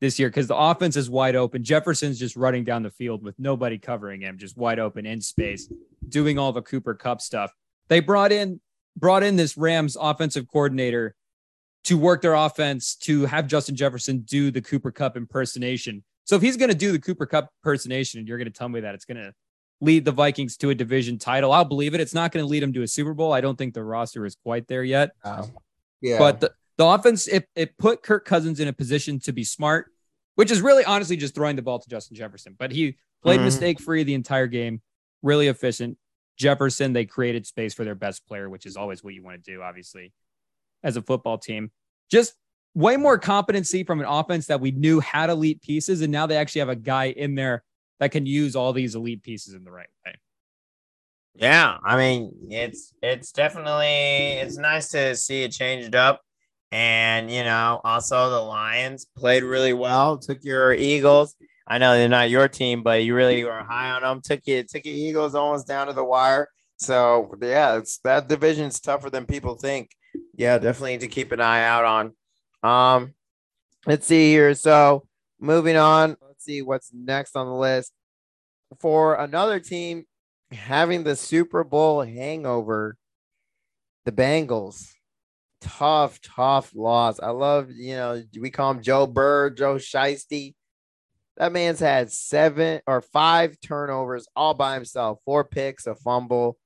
[0.00, 1.64] this year because the offense is wide open.
[1.64, 5.70] Jefferson's just running down the field with nobody covering him, just wide open in space,
[6.08, 7.52] doing all the Cooper Kupp stuff.
[7.88, 8.60] They brought in
[8.96, 11.14] brought in this Rams offensive coordinator
[11.84, 16.04] to work their offense to have Justin Jefferson do the Cooper Kupp impersonation.
[16.24, 18.68] So if he's going to do the Cooper Kupp impersonation and you're going to tell
[18.68, 19.32] me that it's going to
[19.80, 22.00] lead the Vikings to a division title, I'll believe it.
[22.00, 23.32] It's not going to lead them to a Super Bowl.
[23.32, 25.10] I don't think the roster is quite there yet.
[25.24, 25.50] Oh.
[26.00, 26.18] Yeah.
[26.18, 29.86] But the, the offense, it, it put Kirk Cousins in a position to be smart,
[30.34, 32.56] which is really honestly just throwing the ball to Justin Jefferson.
[32.58, 33.44] But he played mm-hmm.
[33.46, 34.82] mistake free the entire game,
[35.22, 35.98] really efficient.
[36.36, 39.50] Jefferson, they created space for their best player, which is always what you want to
[39.50, 40.12] do, obviously,
[40.82, 41.70] as a football team.
[42.10, 42.34] Just
[42.74, 46.00] way more competency from an offense that we knew had elite pieces.
[46.00, 47.62] And now they actually have a guy in there
[48.00, 50.14] that can use all these elite pieces in the right way.
[51.36, 56.20] Yeah, I mean, it's it's definitely it's nice to see it changed up.
[56.74, 61.36] And you know, also the Lions played really well, took your Eagles.
[61.68, 64.20] I know they're not your team, but you really were high on them.
[64.20, 66.48] Took you took your Eagles almost down to the wire.
[66.78, 69.92] So yeah, it's that division's tougher than people think.
[70.36, 72.68] Yeah, definitely to keep an eye out on.
[72.68, 73.14] Um,
[73.86, 74.52] let's see here.
[74.54, 75.06] So
[75.38, 77.92] moving on, let's see what's next on the list.
[78.80, 80.06] For another team
[80.50, 82.96] having the Super Bowl hangover,
[84.04, 84.93] the Bengals.
[85.64, 87.18] Tough, tough loss.
[87.20, 90.54] I love, you know, we call him Joe Burr, Joe Shiesty.
[91.38, 96.58] That man's had seven or five turnovers all by himself, four picks, a fumble.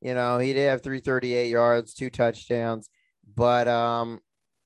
[0.00, 2.88] You know, he did have 338 yards, two touchdowns,
[3.34, 4.20] but um,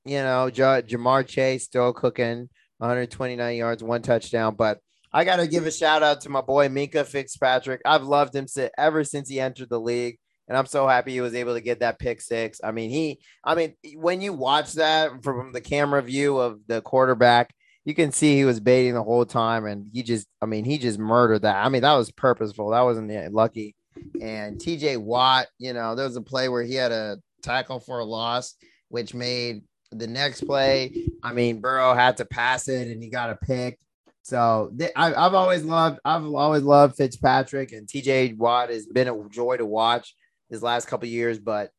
[0.05, 4.57] you know, J- Ja'Marr Chase still cooking 129 yards, one touchdown.
[4.57, 4.81] But
[5.13, 7.81] I got to give a shout out to my boy Minkah Fitzpatrick.
[7.85, 8.47] I've loved him
[8.77, 10.19] ever since he entered the league.
[10.49, 12.61] And I'm so happy he was able to get that pick six.
[12.63, 16.81] I mean, he, I mean, when you watch that from the camera view of the
[16.81, 17.53] quarterback,
[17.85, 19.67] you can see he was baiting the whole time.
[19.67, 21.65] And he just, I mean, he just murdered that.
[21.65, 22.71] I mean, that was purposeful.
[22.71, 23.75] That wasn't lucky.
[24.21, 27.99] And TJ Watt, you know, there was a play where he had a tackle for
[27.99, 28.55] a loss,
[28.89, 33.31] which made the next play, I mean, Burrow had to pass it and he got
[33.31, 33.79] a pick.
[34.23, 39.29] So I, have always loved, I've always loved Fitzpatrick and TJ Watt has been a
[39.29, 40.15] joy to watch
[40.51, 41.39] his last couple years.
[41.39, 41.71] But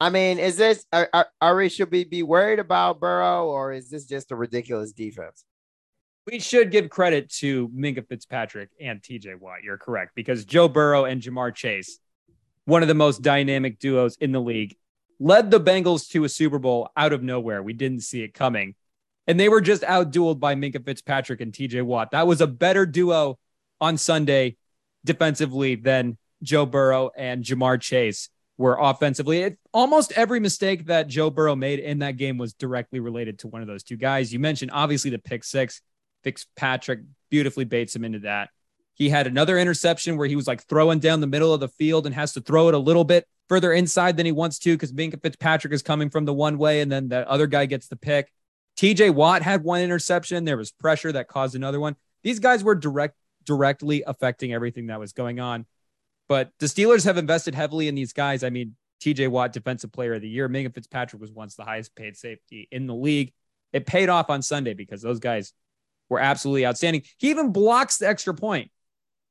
[0.00, 3.72] I mean, is this are, are, are we should we be worried about Burrow or
[3.72, 5.44] is this just a ridiculous defense?
[6.30, 9.62] We should give credit to Minkah Fitzpatrick and TJ Watt.
[9.62, 11.98] You're correct because Joe Burrow and Ja'Marr Chase,
[12.66, 14.76] one of the most dynamic duos in the league,
[15.18, 17.62] led the Bengals to a Super Bowl out of nowhere.
[17.62, 18.74] We didn't see it coming.
[19.26, 22.12] And they were just outdueled by Minkah Fitzpatrick and TJ Watt.
[22.12, 23.38] That was a better duo
[23.80, 24.56] on Sunday
[25.04, 29.42] defensively than Joe Burrow and Ja'Marr Chase were offensively.
[29.42, 33.48] It, almost every mistake that Joe Burrow made in that game was directly related to
[33.48, 34.32] one of those two guys.
[34.32, 35.80] You mentioned obviously the pick six.
[36.24, 38.50] Fitzpatrick beautifully baits him into that.
[38.94, 42.04] He had another interception where he was like throwing down the middle of the field
[42.06, 44.92] and has to throw it a little bit further inside than he wants to because
[44.92, 47.96] Minkah Fitzpatrick is coming from the one way and then the other guy gets the
[47.96, 48.32] pick.
[48.76, 50.44] TJ Watt had one interception.
[50.44, 51.94] There was pressure that caused another one.
[52.24, 55.64] These guys were direct directly affecting everything that was going on.
[56.28, 58.44] But the Steelers have invested heavily in these guys.
[58.44, 60.48] I mean, TJ Watt, defensive player of the year.
[60.48, 63.32] Minkah Fitzpatrick was once the highest paid safety in the league.
[63.72, 65.52] It paid off on Sunday because those guys
[66.08, 67.02] were absolutely outstanding.
[67.18, 68.70] He even blocks the extra point.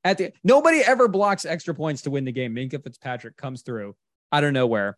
[0.04, 2.56] At the nobody ever blocks extra points to win the game.
[2.56, 3.96] Minkah Fitzpatrick comes through
[4.32, 4.98] out of nowhere,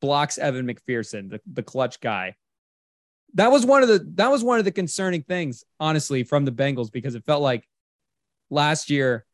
[0.00, 2.34] blocks Evan McPherson, the, the clutch guy.
[3.34, 6.52] That was one of the that was one of the concerning things, honestly, from the
[6.52, 7.68] Bengals because it felt like
[8.50, 9.24] last year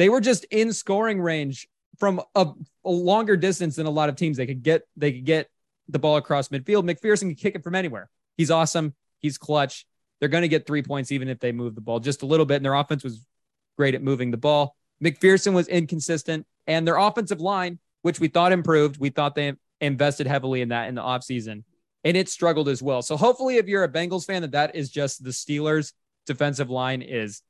[0.00, 2.46] they were just in scoring range from a,
[2.86, 4.38] a longer distance than a lot of teams.
[4.38, 5.50] They could get they could get
[5.90, 6.90] the ball across midfield.
[6.90, 8.08] McPherson can kick it from anywhere.
[8.38, 8.94] He's awesome.
[9.18, 9.84] He's clutch.
[10.18, 12.46] They're going to get three points even if they move the ball just a little
[12.46, 12.56] bit.
[12.56, 13.26] And their offense was
[13.76, 14.74] great at moving the ball.
[15.04, 18.98] McPherson was inconsistent, and their offensive line which we thought improved.
[18.98, 21.64] We thought they invested heavily in that in the offseason,
[22.04, 23.02] and it struggled as well.
[23.02, 25.92] So hopefully, if you're a Bengals fan, that that is just the Steelers'
[26.26, 27.42] defensive line is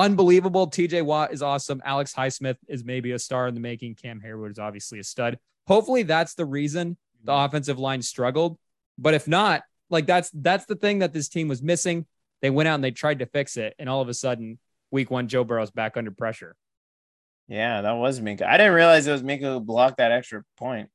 [0.00, 0.68] unbelievable.
[0.68, 1.82] TJ Watt is awesome.
[1.84, 3.94] Alex Highsmith is maybe a star in the making.
[3.94, 5.38] Cam Heyward is obviously a stud.
[5.66, 7.44] Hopefully, that's the reason the mm-hmm.
[7.44, 8.58] offensive line struggled.
[8.98, 12.06] But if not, like that's that's the thing that this team was missing.
[12.40, 14.58] They went out and they tried to fix it, and all of a sudden,
[14.90, 16.56] week one, Joe Burrow's back under pressure.
[17.48, 18.46] Yeah, that was Minkah.
[18.46, 20.88] I didn't realize it was Minkah who blocked that extra point.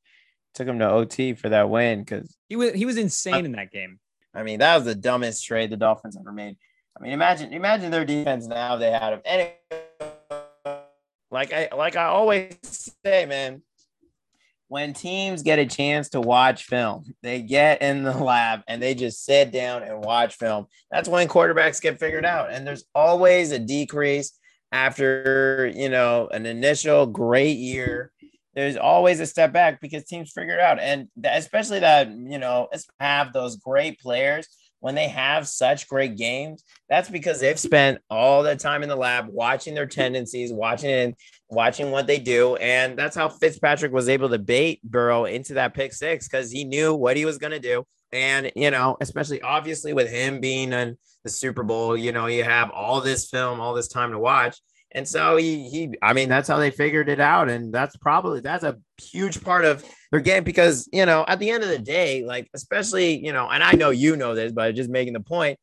[0.56, 3.72] Took him to OT for that win because he was he was insane in that
[3.72, 4.00] game.
[4.34, 6.58] I mean, that was the dumbest trade the Dolphins ever made.
[6.98, 9.22] I mean, imagine imagine their defense now they had.
[9.26, 9.50] And
[11.30, 12.58] like I like I always
[13.04, 13.62] say, man,
[14.68, 18.96] when teams get a chance to watch film, they get in the lab and they
[18.96, 20.68] just sit down and watch film.
[20.90, 22.52] That's when quarterbacks get figured out.
[22.52, 24.38] And there's always a decrease
[24.72, 28.12] after you know an initial great year
[28.56, 30.80] there's always a step back because teams figure it out.
[30.80, 34.48] And especially that, you know, have those great players
[34.80, 38.96] when they have such great games, that's because they've spent all that time in the
[38.96, 41.16] lab watching their tendencies, watching it,
[41.50, 42.56] watching what they do.
[42.58, 46.64] And that's how Fitzpatrick was able to bait Burrow into that pick six because he
[46.66, 47.86] knew what he was going to do.
[48.12, 52.44] And, you know, especially obviously with him being in the Super Bowl, you know, you
[52.44, 54.58] have all this film, all this time to watch.
[54.96, 57.50] And so he, he, I mean, that's how they figured it out.
[57.50, 61.52] And that's probably, that's a huge part of their game because, you know, at the
[61.52, 64.74] end of the day, like, especially, you know, and I know you know this, but
[64.74, 65.60] just making the point,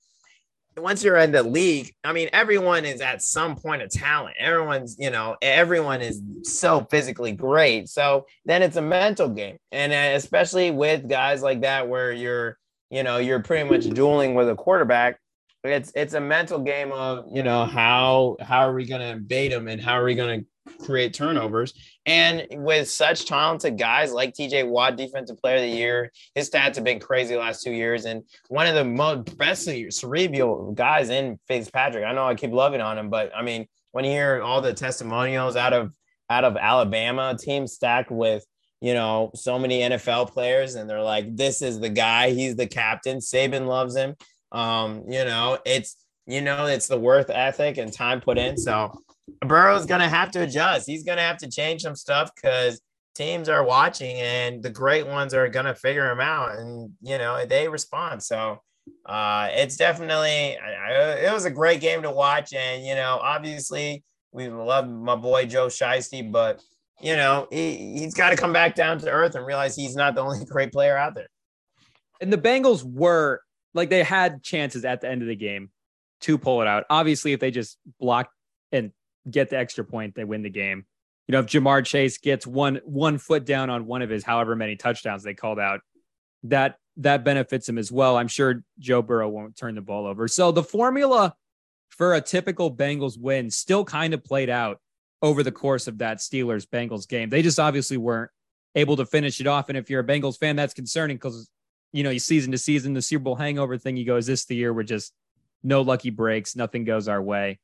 [0.76, 4.36] once you're in the league, I mean, everyone is at some point of talent.
[4.38, 7.88] Everyone's, you know, everyone is so physically great.
[7.88, 9.56] So then it's a mental game.
[9.70, 12.58] And uh, especially with guys like that, where you're,
[12.90, 15.18] you know, you're pretty much dueling with a quarterback
[15.64, 19.48] it's it's a mental game of you know how how are we going to bait
[19.48, 20.46] them and how are we going to
[20.85, 21.75] create turnovers?
[22.07, 26.75] And with such talented guys like TJ Watt defensive player of the year his stats
[26.75, 31.38] have been crazy last two years and one of the most best cerebral guys in
[31.46, 32.05] Fitzpatrick.
[32.05, 34.75] I know I keep loving on him but I mean when you hear all the
[34.75, 35.92] testimonials out of
[36.29, 38.44] out of Alabama team stacked with
[38.81, 42.31] you know so many NFL players and they're like this is the guy.
[42.31, 43.18] He's the captain.
[43.18, 44.16] Saban loves him
[44.52, 48.56] um, you know, it's you know, it's the worth ethic and time put in.
[48.56, 48.96] So
[49.40, 50.86] Burrow's gonna have to adjust.
[50.86, 52.80] He's gonna have to change some stuff because
[53.14, 57.44] teams are watching and the great ones are gonna figure him out and you know
[57.46, 58.22] they respond.
[58.22, 58.58] So
[59.06, 64.48] uh, it's definitely it was a great game to watch and you know obviously we
[64.48, 66.60] love my boy Joe Shiesty, but
[67.00, 70.14] you know he, he's got to come back down to earth and realize he's not
[70.14, 71.28] the only great player out there.
[72.20, 73.40] And the Bengals were
[73.74, 75.70] like they had chances at the end of the game
[76.22, 76.85] to pull it out.
[76.90, 78.30] Obviously, if they just block
[78.70, 78.92] and
[79.30, 80.87] get the extra point, they win the game.
[81.28, 84.56] You know, if Ja'Marr Chase gets one one foot down on one of his however
[84.56, 85.80] many touchdowns they called out,
[86.44, 88.16] that that benefits him as well.
[88.16, 90.28] I'm sure Joe Burrow won't turn the ball over.
[90.28, 91.35] So the formula
[91.90, 94.78] for a typical Bengals win still kind of played out
[95.22, 97.30] over the course of that Steelers Bengals game.
[97.30, 98.30] They just obviously weren't
[98.74, 99.68] able to finish it off.
[99.68, 101.48] And if you're a Bengals fan, that's concerning because
[101.92, 104.44] you know, you season to season, the Super Bowl hangover thing, you go, is this
[104.44, 105.12] the year where just
[105.62, 107.59] no lucky breaks, nothing goes our way?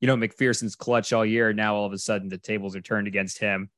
[0.00, 1.52] You know, McPherson's clutch all year.
[1.52, 3.70] Now all of a sudden the tables are turned against him.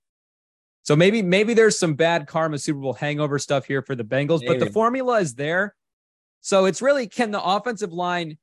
[0.82, 4.40] So maybe, maybe there's some bad karma Super Bowl hangover stuff here for the Bengals,
[4.40, 4.58] maybe.
[4.58, 5.74] but the formula is there.
[6.40, 8.38] So it's really can the offensive line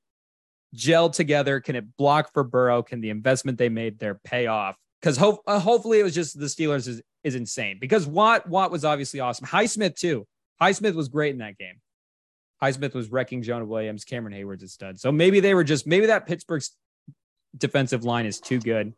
[0.73, 1.59] gel together?
[1.61, 2.83] Can it block for Burrow?
[2.83, 4.75] Can the investment they made there pay off?
[4.99, 8.71] Because ho- uh, hopefully it was just the Steelers is, is insane because Watt Watt
[8.71, 9.47] was obviously awesome.
[9.47, 10.27] Highsmith too.
[10.61, 11.75] Highsmith was great in that game.
[12.61, 14.05] Highsmith was wrecking Jonah Williams.
[14.05, 14.99] Cameron Heyward's a stud.
[14.99, 16.75] So maybe they were just maybe that Pittsburgh's
[17.57, 18.93] defensive line is too good.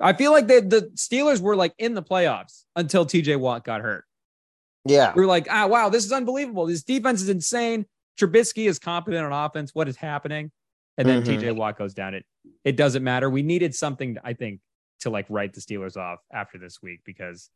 [0.00, 3.80] I feel like they, the Steelers were like in the playoffs until TJ Watt got
[3.80, 4.04] hurt.
[4.84, 5.12] Yeah.
[5.14, 6.66] We are like, ah, wow, this is unbelievable.
[6.66, 7.86] This defense is insane.
[8.20, 9.74] Trubisky is competent on offense.
[9.74, 10.50] What is happening?
[10.98, 11.42] And then mm-hmm.
[11.42, 12.14] TJ Watt goes down.
[12.14, 12.24] It
[12.64, 13.28] it doesn't matter.
[13.28, 14.60] We needed something, I think,
[15.00, 17.50] to like write the Steelers off after this week because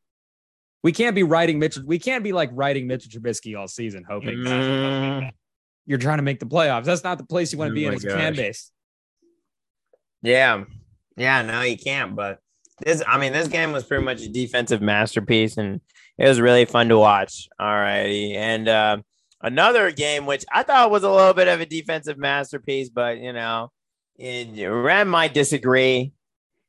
[0.83, 1.83] we can't be writing Mitchell.
[1.85, 5.31] We can't be like writing Mitchell Trubisky all season, hoping mm.
[5.87, 6.85] you're trying to make the playoffs.
[6.85, 8.71] That's not the place you want to oh be in as a fan base.
[10.23, 10.65] Yeah,
[11.17, 12.17] yeah, no, you can't.
[12.17, 12.39] But
[12.81, 15.81] this, I mean, this game was pretty much a defensive masterpiece, and
[16.17, 17.49] it was really fun to watch.
[17.59, 18.99] All righty, and uh,
[19.43, 23.35] another game which I thought was a little bit of a defensive masterpiece, but you
[23.35, 23.71] know,
[24.17, 26.13] it, Rem might disagree.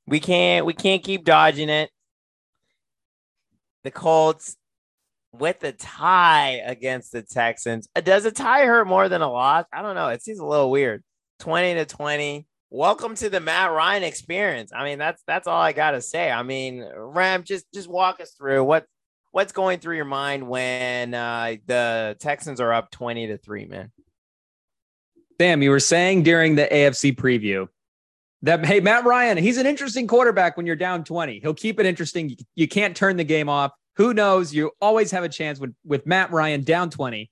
[0.06, 1.90] We can't, we can't keep dodging it
[3.84, 4.58] the Colts
[5.34, 7.88] with the tie against the Texans.
[7.96, 9.66] Uh, does a tie hurt more than a loss?
[9.74, 10.10] I don't know.
[10.10, 11.04] It seems a little weird.
[11.40, 12.46] 20 to 20.
[12.70, 14.72] Welcome to the Matt Ryan experience.
[14.74, 16.32] I mean, that's that's all I gotta say.
[16.32, 18.86] I mean, Rem, just just walk us through what
[19.32, 23.92] what's going through your mind when uh, the Texans are up 20 to 3, man.
[25.40, 27.68] Sam, you were saying during the AFC preview
[28.44, 31.40] that hey Matt Ryan, he's an interesting quarterback when you're down 20.
[31.40, 32.36] He'll keep it interesting.
[32.56, 33.72] You can't turn the game off.
[33.98, 34.54] Who knows?
[34.54, 37.30] You always have a chance with with Matt Ryan down 20.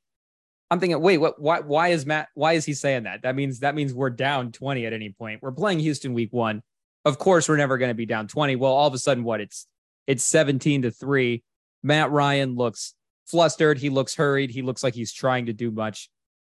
[0.72, 3.24] I'm thinking, wait, what why why is Matt why is he saying that?
[3.24, 5.42] That means that means we're down 20 at any point.
[5.42, 6.62] We're playing Houston week 1.
[7.06, 8.56] Of course, we're never going to be down 20.
[8.58, 9.42] Well, all of a sudden what?
[9.42, 9.66] It's
[10.06, 11.44] it's 17 to 3.
[11.82, 12.94] Matt Ryan looks
[13.26, 16.10] flustered, he looks hurried, he looks like he's trying to do much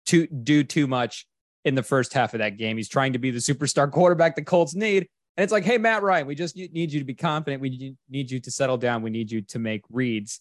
[0.06, 1.26] to do too much
[1.64, 2.76] in the first half of that game.
[2.76, 5.08] He's trying to be the superstar quarterback the Colts need.
[5.36, 7.62] And it's like, hey, Matt Ryan, we just need you to be confident.
[7.62, 9.02] We need you to settle down.
[9.02, 10.40] We need you to make reads.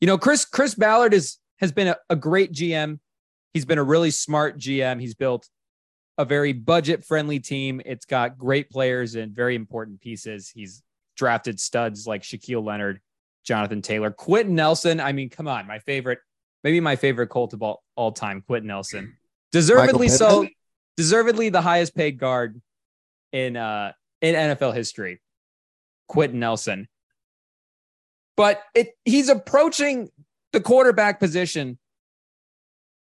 [0.00, 2.98] You know, Chris Chris Ballard is has been a, a great GM.
[3.54, 5.00] He's been a really smart GM.
[5.00, 5.48] He's built
[6.18, 7.80] a very budget friendly team.
[7.84, 10.50] It's got great players and very important pieces.
[10.50, 10.82] He's
[11.16, 13.00] drafted studs like Shaquille Leonard,
[13.44, 15.00] Jonathan Taylor, Quenton Nelson.
[15.00, 16.18] I mean, come on, my favorite,
[16.64, 19.16] maybe my favorite Colt of all, all time, Quenton Nelson.
[19.56, 20.46] Deservedly so,
[20.98, 22.60] deservedly the highest paid guard
[23.32, 25.22] in uh in NFL history.
[26.08, 26.88] Quenton Nelson.
[28.36, 30.10] But it he's approaching
[30.52, 31.78] the quarterback position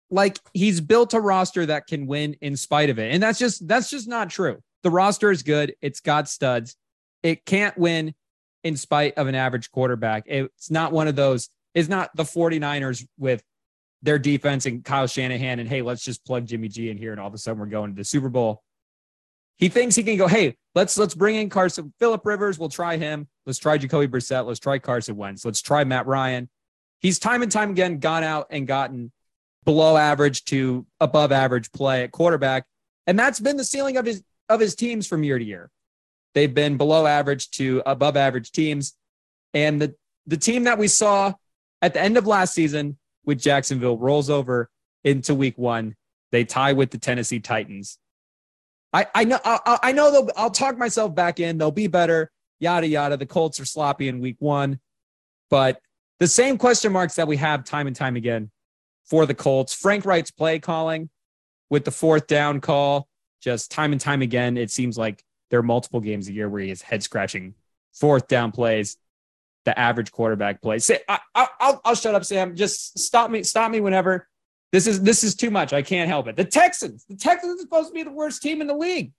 [0.10, 3.14] like he's built a roster that can win in spite of it.
[3.14, 4.64] And that's just that's just not true.
[4.84, 5.76] The roster is good.
[5.82, 6.78] It's got studs.
[7.24, 8.16] It can't win
[8.64, 10.24] in spite of an average quarterback.
[10.28, 11.50] It's not one of those.
[11.76, 13.44] It's not the 49ers with
[14.02, 17.20] their defense and Kyle Shanahan and hey, let's just plug Jimmy G in here and
[17.20, 18.64] all of a sudden we're going to the Super Bowl.
[19.58, 22.60] He thinks he can go, hey, let's let's bring in Carson Philip Rivers.
[22.60, 23.28] We'll try him.
[23.46, 24.46] Let's try Jacoby Brissett.
[24.46, 25.44] Let's try Carson Wentz.
[25.44, 26.48] Let's try Matt Ryan.
[27.00, 29.12] He's time and time again gone out and gotten
[29.66, 32.66] below average to above average play at quarterback.
[33.08, 35.72] And that's been the ceiling of his of his teams from year to year.
[36.36, 38.96] They've been below average to above average teams.
[39.56, 39.96] And the
[40.28, 41.34] the team that we saw
[41.82, 42.98] at the end of last season
[43.28, 44.70] with Jacksonville rolls over
[45.04, 45.96] into week one.
[46.32, 48.00] They tie with the Tennessee Titans.
[48.92, 51.58] I, I know I, I know they'll I'll talk myself back in.
[51.60, 52.32] They'll be better.
[52.60, 53.18] Yada yada.
[53.18, 54.80] The Colts are sloppy in week one,
[55.52, 55.80] but
[56.20, 58.50] the same question marks that we have time and time again
[59.06, 59.74] for the Colts.
[59.74, 61.10] Frank Reich's play calling
[61.70, 63.08] with the fourth down call,
[63.42, 64.58] just time and time again.
[64.58, 67.54] It seems like there are multiple games a year where he is head scratching
[67.94, 68.98] fourth down plays.
[69.68, 70.86] The average quarterback plays.
[70.86, 72.56] Say, I, will I'll shut up, Sam.
[72.56, 73.44] Just stop me.
[73.44, 74.26] Stop me whenever
[74.72, 75.74] this is this is too much.
[75.74, 76.38] I can't help it.
[76.38, 77.04] The Texans.
[77.10, 79.12] The Texans are supposed to be the worst team in the league.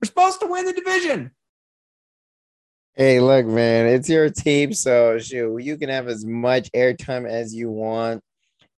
[0.00, 1.32] We're supposed to win the division.
[2.94, 7.52] Hey, look, man, it's your team, so shoot, you can have as much airtime as
[7.52, 8.22] you want.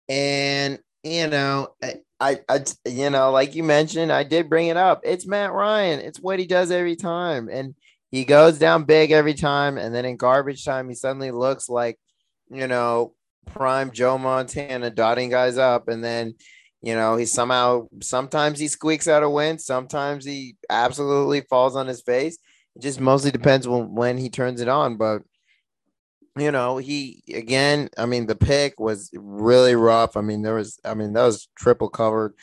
[0.09, 1.75] And you know,
[2.21, 5.01] I, I, you know, like you mentioned, I did bring it up.
[5.03, 5.99] It's Matt Ryan.
[5.99, 7.75] It's what he does every time, and
[8.15, 9.77] he goes down big every time.
[9.77, 11.99] And then in garbage time, he suddenly looks like,
[12.49, 13.15] you know,
[13.47, 16.35] prime Joe Montana dotting guys up, and then
[16.81, 21.89] you know he somehow sometimes he squeaks out a win, sometimes he absolutely falls on
[21.89, 22.39] his face.
[22.77, 25.23] It just mostly depends when when he turns it on, but
[26.39, 27.89] you know he again.
[27.99, 30.17] I mean, the pick was really rough.
[30.17, 32.35] I mean, there was I mean that was triple covered.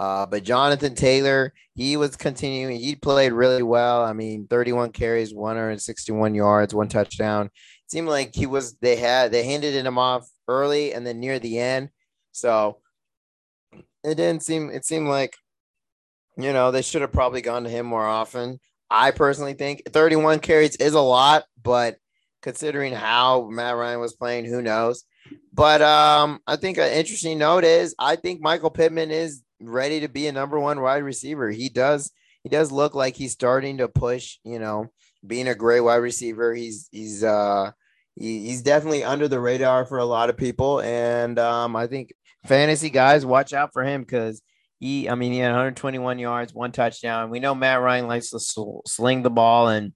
[0.00, 2.80] Uh, but Jonathan Taylor, he was continuing.
[2.80, 4.02] He played really well.
[4.02, 7.46] I mean, 31 carries, 161 yards, one touchdown.
[7.48, 8.78] It seemed like he was.
[8.78, 11.90] They had they handed him off early and then near the end.
[12.32, 12.78] So
[14.02, 15.36] it didn't seem it seemed like
[16.38, 18.58] you know they should have probably gone to him more often.
[18.90, 21.96] I personally think 31 carries is a lot, but
[22.40, 25.04] considering how Matt Ryan was playing, who knows?
[25.52, 30.08] But um, I think an interesting note is I think Michael Pittman is ready to
[30.08, 31.50] be a number one wide receiver.
[31.50, 34.86] He does he does look like he's starting to push, you know,
[35.26, 36.54] being a great wide receiver.
[36.54, 37.72] He's he's uh
[38.16, 40.80] he, he's definitely under the radar for a lot of people.
[40.80, 42.12] And um, I think
[42.46, 44.42] fantasy guys, watch out for him because
[44.78, 47.30] he, I mean, he had 121 yards, one touchdown.
[47.30, 49.92] We know Matt Ryan likes to sl- sling the ball, and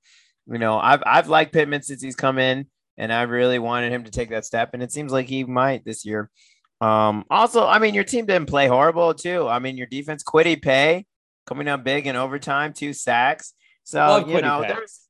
[0.46, 2.66] you know, I've I've liked Pittman since he's come in,
[2.98, 5.84] and I really wanted him to take that step, and it seems like he might
[5.84, 6.30] this year.
[6.80, 9.48] Um, also, I mean, your team didn't play horrible too.
[9.48, 11.06] I mean, your defense, Kwity Paye,
[11.46, 13.54] coming up big in overtime, two sacks.
[13.84, 15.00] So Love you know, there's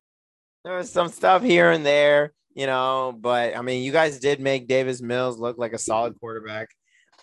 [0.65, 4.69] there's some stuff here and there you know, but I mean, you guys did make
[4.69, 6.69] Davis Mills look like a solid quarterback.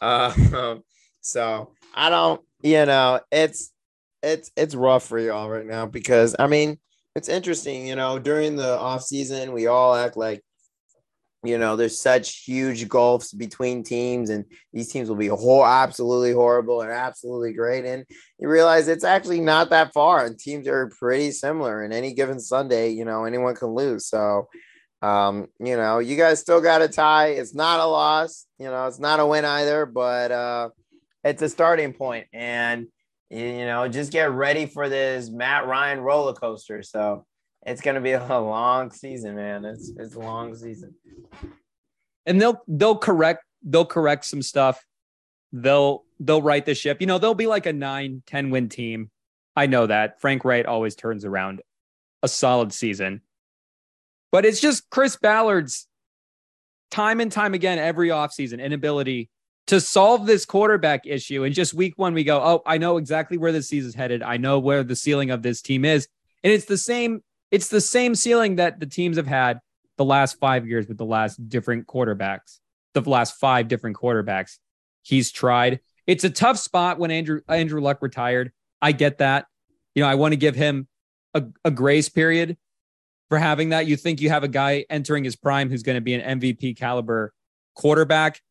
[0.02, 0.78] Uh,
[1.22, 3.72] so I don't, you know, it's
[4.22, 6.80] it's it's rough for y'all right now because I mean,
[7.16, 10.44] it's interesting, you know, during the off season, we all act like
[11.44, 16.32] you know there's such huge gulfs between teams and these teams will be whole absolutely
[16.32, 18.06] horrible and absolutely great and
[18.40, 22.40] you realize it's actually not that far and teams are pretty similar and any given
[22.40, 24.48] sunday you know anyone can lose so
[25.02, 27.30] um, you know, you guys still got a tie.
[27.30, 30.70] It's not a loss, you know, it's not a win either, but uh,
[31.24, 32.28] it's a starting point.
[32.34, 32.88] And,
[33.30, 36.84] you know, just get ready for this Matt Ryan roller coaster.
[36.84, 37.26] So
[37.66, 39.66] it's going to be a long season, man.
[39.66, 40.96] It's, it's a long season.
[42.26, 44.86] And they'll, they'll correct, they'll correct some stuff.
[45.52, 47.02] They'll, they'll right the ship.
[47.02, 49.12] You know, they'll be like a nine, 10 win team.
[49.56, 51.62] I know that Frank Reich always turns around
[52.24, 53.22] a solid season
[54.32, 55.88] but it's just Chris Ballard's
[56.90, 59.30] time and time again, every offseason, inability
[59.68, 61.44] to solve this quarterback issue.
[61.44, 64.24] And just week one, we go, oh, I know exactly where the season's headed.
[64.24, 66.08] I know where the ceiling of this team is.
[66.44, 69.60] And it's the same, it's the same ceiling that the teams have had
[69.98, 72.60] the last five years with the last different quarterbacks,
[72.94, 74.58] the last five different quarterbacks
[75.04, 75.80] he's tried.
[76.08, 78.52] It's a tough spot when Andrew Andrew Luck retired.
[78.82, 79.46] I get that.
[79.94, 80.88] You know, I want to give him
[81.34, 82.58] a, a grace period
[83.30, 83.86] for having that.
[83.86, 86.78] You think you have a guy entering his prime who's going to be an MVP
[86.78, 87.34] caliber
[87.76, 88.42] quarterback.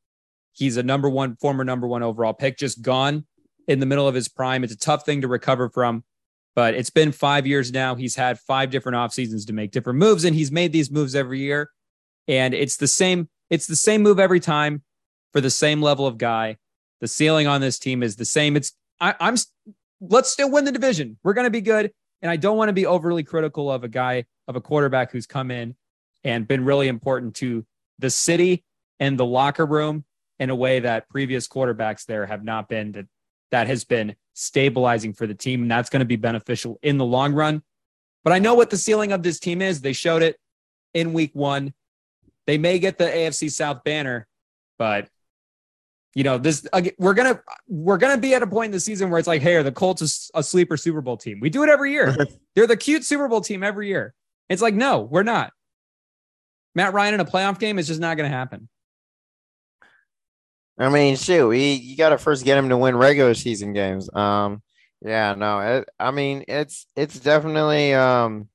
[0.53, 3.27] He's a number one, former number one overall pick, just gone
[3.67, 4.65] in the middle of his prime.
[4.65, 6.05] It's a tough thing to recover from,
[6.55, 7.95] but it's been five years now.
[7.95, 11.15] He's had five different off seasons to make different moves, and he's made these moves
[11.15, 11.71] every year.
[12.29, 14.83] And it's the same, it's the same move every time
[15.33, 16.57] for the same level of guy.
[17.01, 18.57] The ceiling on this team is the same.
[18.57, 19.37] It's I, I'm
[20.01, 21.19] let's still win the division.
[21.23, 21.93] We're going to be good.
[22.23, 25.27] And I don't want to be overly critical of a guy, of a quarterback who's
[25.27, 25.75] come in
[26.23, 27.65] and been really important to
[27.99, 28.65] the city
[28.99, 30.05] and the locker room
[30.39, 32.93] in a way that previous quarterbacks there have not been.
[32.93, 33.07] That,
[33.51, 35.63] that has been stabilizing for the team.
[35.63, 37.63] And that's going to be beneficial in the long run.
[38.25, 39.81] But I know what the ceiling of this team is.
[39.81, 40.37] They showed it
[40.95, 41.75] in week one.
[42.47, 44.27] They may get the AFC South banner,
[44.79, 45.09] but
[46.15, 46.67] you know this
[46.99, 49.55] we're gonna we're gonna be at a point in the season where it's like hey
[49.55, 52.17] are the colts a sleeper super bowl team we do it every year
[52.55, 54.13] they're the cute super bowl team every year
[54.49, 55.53] it's like no we're not
[56.75, 58.69] matt ryan in a playoff game is just not gonna happen
[60.81, 64.63] i mean shoot we, you gotta first get him to win regular season games um
[65.05, 68.49] yeah no it, i mean it's it's definitely um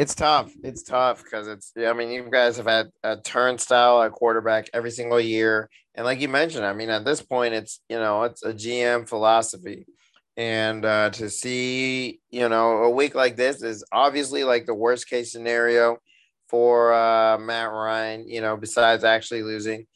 [0.00, 0.50] it's tough.
[0.64, 1.74] It's tough because it's.
[1.76, 6.22] I mean, you guys have had a turnstile at quarterback every single year, and like
[6.22, 9.84] you mentioned, I mean, at this point, it's you know, it's a GM philosophy,
[10.38, 15.06] and uh, to see you know a week like this is obviously like the worst
[15.06, 15.98] case scenario
[16.48, 18.26] for uh, Matt Ryan.
[18.26, 19.86] You know, besides actually losing,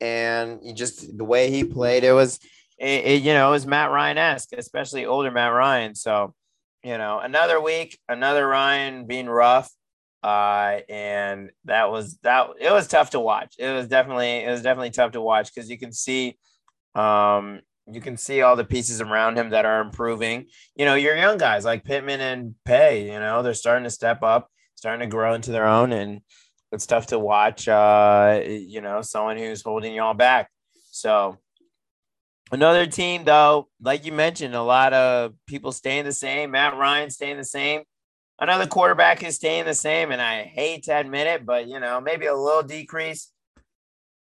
[0.00, 2.38] and just the way he played, it was,
[2.78, 5.94] it, it you know, it was Matt Ryan esque, especially older Matt Ryan.
[5.94, 6.34] So
[6.82, 9.70] you know, another week, another Ryan being rough.
[10.22, 13.54] Uh, and that was that it was tough to watch.
[13.58, 16.36] It was definitely it was definitely tough to watch because you can see
[16.94, 20.46] um you can see all the pieces around him that are improving.
[20.76, 24.22] You know, your young guys like Pittman and Paye, you know, they're starting to step
[24.22, 26.20] up, starting to grow into their own, and
[26.72, 30.50] it's tough to watch uh, you know, someone who's holding y'all back.
[30.90, 31.38] So
[32.52, 36.50] Another team, though, like you mentioned, a lot of people staying the same.
[36.50, 37.82] Matt Ryan staying the same.
[38.40, 42.00] Another quarterback is staying the same, and I hate to admit it, but you know,
[42.00, 43.30] maybe a little decrease.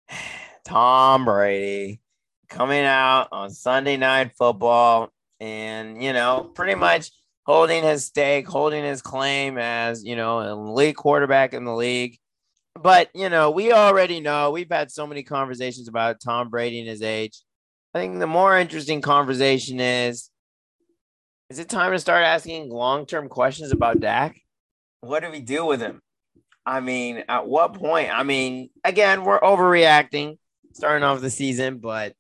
[0.66, 2.02] Tom Brady
[2.50, 7.12] coming out on Sunday night football and you know, pretty much
[7.46, 12.18] holding his stake, holding his claim as, you know, an elite quarterback in the league.
[12.82, 16.90] But, you know, we already know we've had so many conversations about Tom Brady and
[16.90, 17.42] his age.
[17.94, 20.30] I think the more interesting conversation is
[21.50, 24.36] is it time to start asking long term questions about Dak?
[25.02, 26.02] What do we do with him?
[26.66, 28.10] I mean, at what point?
[28.12, 30.38] I mean, again, we're overreacting
[30.74, 32.14] starting off the season, but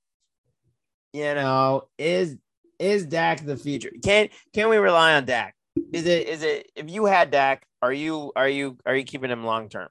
[1.12, 2.38] you know, is
[2.78, 3.91] is Dak the future?
[4.03, 5.56] Can can we rely on Dak?
[5.91, 9.32] Is it is it if you had Dak, are you are you are you keeping
[9.32, 9.89] him long term?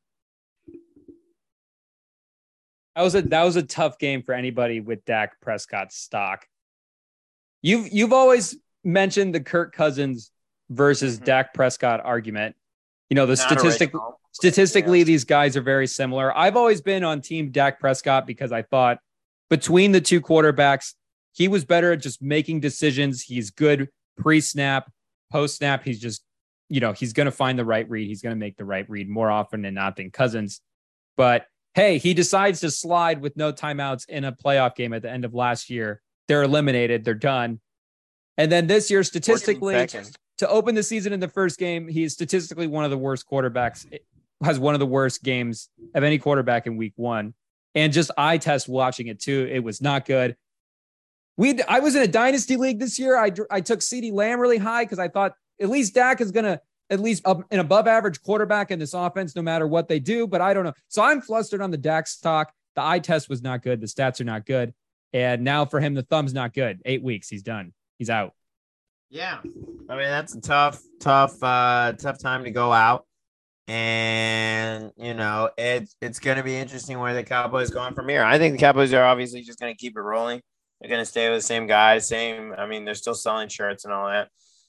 [2.97, 6.47] That was a that was a tough game for anybody with Dak Prescott stock.
[7.63, 10.31] You've you've always mentioned the Kirk Cousins
[10.71, 11.25] versus mm-hmm.
[11.25, 12.57] Dak Prescott argument.
[13.11, 13.93] You know, the Not statistic
[14.33, 15.05] statistically, yeah.
[15.05, 16.37] these guys are very similar.
[16.37, 18.99] I've always been on team Dak Prescott because I thought
[19.51, 20.95] between the two quarterbacks,
[21.33, 23.23] he was better at just making decisions.
[23.23, 24.91] He's good pre-snap,
[25.31, 25.85] post-snap.
[25.85, 26.25] He's just,
[26.69, 28.09] you know, he's going to find the right read.
[28.09, 30.61] He's going to make the right read more often than not than Cousins.
[31.17, 35.11] But hey, he decides to slide with no timeouts in a playoff game at the
[35.11, 36.01] end of last year.
[36.29, 37.61] They're eliminated, they're done.
[38.39, 39.87] And then this year, statistically,
[40.39, 43.87] to open the season in the first game, he's statistically one of the worst quarterbacks,
[44.43, 47.35] has one of the worst games of any quarterback in week one.
[47.77, 50.37] And just eye test watching it too, it was not good.
[51.37, 53.19] We, I was in a dynasty league this year.
[53.19, 56.45] I, I took CeeDee Lamb really high because I thought at least Dak is going
[56.45, 56.61] to
[56.91, 60.27] at least an above average quarterback in this offense, no matter what they do.
[60.27, 60.75] But I don't know.
[60.89, 62.53] So I'm flustered on the Dax talk.
[62.75, 63.81] The eye test was not good.
[63.81, 64.75] The stats are not good.
[65.13, 66.83] And now for him, the thumb's not good.
[66.85, 67.73] Eight weeks, he's done.
[67.99, 68.33] He's out.
[69.11, 69.39] Yeah.
[69.89, 73.07] I mean, that's a tough, tough, uh, tough time to go out.
[73.67, 78.23] And you know, it's it's gonna be interesting where the Cowboys going from here.
[78.23, 80.43] I think the Cowboys are obviously just gonna keep it rolling.
[80.81, 82.53] They're gonna stay with the same guys, same.
[82.59, 84.29] I mean, they're still selling shirts and all that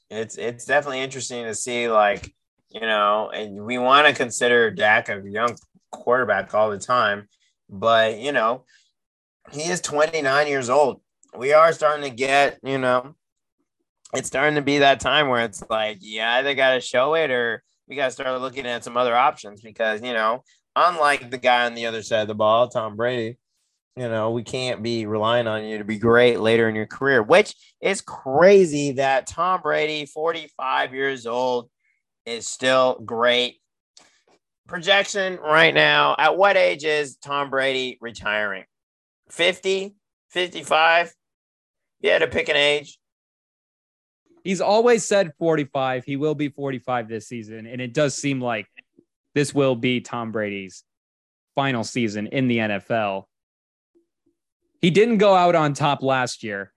[0.09, 2.33] it's it's definitely interesting to see like
[2.69, 5.55] you know, and we want to consider Dak a young
[5.91, 7.29] quarterback all the time,
[7.69, 8.65] but you know,
[9.51, 11.01] he is 29 years old.
[11.37, 13.15] We are starting to get, you know,
[14.13, 17.31] it's starting to be that time where it's like, yeah, they got to show it
[17.31, 20.43] or we got to start looking at some other options because, you know,
[20.75, 23.37] unlike the guy on the other side of the ball, Tom Brady,
[23.97, 27.23] you know, we can't be relying on you to be great later in your career,
[27.23, 31.69] which is crazy that Tom Brady, 45 years old,
[32.25, 33.61] is still great.
[34.67, 38.65] Projection right now, at what age is Tom Brady retiring?
[39.29, 39.95] 50,
[40.29, 41.13] 55?
[42.01, 42.99] You had to pick an age.
[44.43, 46.03] He's always said 45.
[46.03, 47.65] He will be 45 this season.
[47.65, 48.67] And it does seem like
[49.33, 50.83] this will be Tom Brady's
[51.55, 53.25] final season in the NFL.
[54.85, 56.71] He didn't go out on top last year.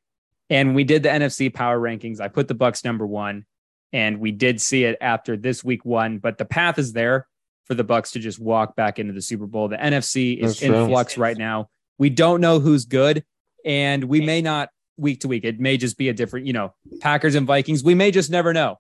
[0.48, 2.22] And we did the NFC power rankings.
[2.22, 3.44] I put the Bucs number one,
[3.92, 7.28] and we did see it after this week one, but the path is there
[7.66, 9.68] for the Bucs to just walk back into the Super Bowl.
[9.68, 10.86] The NFC is That's in true.
[10.86, 11.68] flux right now.
[11.98, 13.24] We don't know who's good,
[13.62, 15.44] and we may not week to week.
[15.44, 17.84] It may just be a different, you know, Packers and Vikings.
[17.84, 18.78] We may just never know.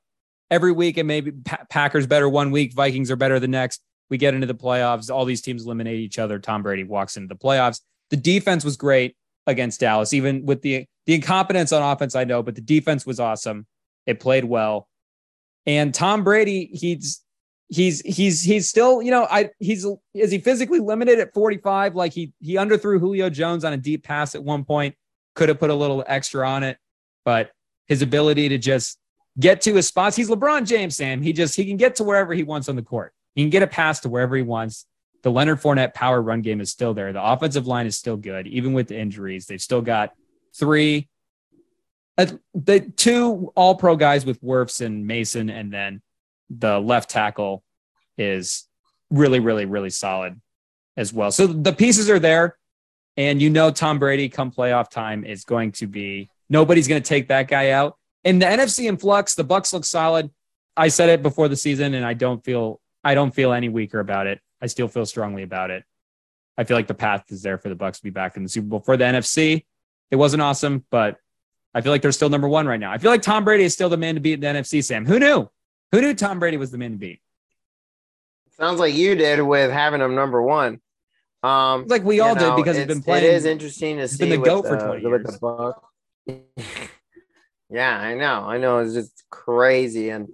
[0.50, 3.82] Every week, it may be pa- Packers better one week, Vikings are better the next.
[4.08, 5.14] We get into the playoffs.
[5.14, 6.38] All these teams eliminate each other.
[6.38, 7.82] Tom Brady walks into the playoffs.
[8.08, 9.16] The defense was great
[9.48, 12.14] against Dallas, even with the the incompetence on offense.
[12.14, 13.66] I know, but the defense was awesome.
[14.06, 14.88] It played well,
[15.66, 17.22] and Tom Brady, he's
[17.68, 21.96] he's he's he's still you know I he's is he physically limited at 45?
[21.96, 24.94] Like he he underthrew Julio Jones on a deep pass at one point.
[25.34, 26.78] Could have put a little extra on it,
[27.24, 27.50] but
[27.86, 28.98] his ability to just
[29.38, 30.16] get to his spots.
[30.16, 31.22] He's LeBron James, Sam.
[31.22, 33.12] He just he can get to wherever he wants on the court.
[33.34, 34.86] He can get a pass to wherever he wants.
[35.22, 37.12] The Leonard Fournette power run game is still there.
[37.12, 39.46] The offensive line is still good, even with the injuries.
[39.46, 40.12] They've still got
[40.54, 41.08] three,
[42.16, 46.02] uh, the two all pro guys with Wirfs and Mason, and then
[46.50, 47.62] the left tackle
[48.16, 48.68] is
[49.10, 50.40] really, really, really solid
[50.96, 51.30] as well.
[51.30, 52.56] So the pieces are there.
[53.16, 57.08] And you know, Tom Brady come playoff time is going to be nobody's going to
[57.08, 57.96] take that guy out.
[58.24, 60.30] In the NFC in flux, the Bucs look solid.
[60.76, 64.00] I said it before the season, and I don't feel I don't feel any weaker
[64.00, 64.40] about it.
[64.60, 65.84] I still feel strongly about it.
[66.56, 68.48] I feel like the path is there for the Bucs to be back in the
[68.48, 68.80] Super Bowl.
[68.80, 69.64] For the NFC,
[70.10, 71.16] it wasn't awesome, but
[71.74, 72.90] I feel like they're still number one right now.
[72.90, 74.82] I feel like Tom Brady is still the man to beat in the NFC.
[74.82, 75.48] Sam, who knew?
[75.92, 77.20] Who knew Tom Brady was the man to beat?
[78.56, 80.80] Sounds like you did with having him number one.
[81.44, 83.24] Um, like we all know, did because he's been playing.
[83.24, 84.28] It is interesting to see.
[84.28, 85.22] Been the goat for twenty years.
[85.22, 86.42] With the Bucs.
[87.70, 88.44] yeah, I know.
[88.44, 88.78] I know.
[88.78, 90.28] It's just crazy, and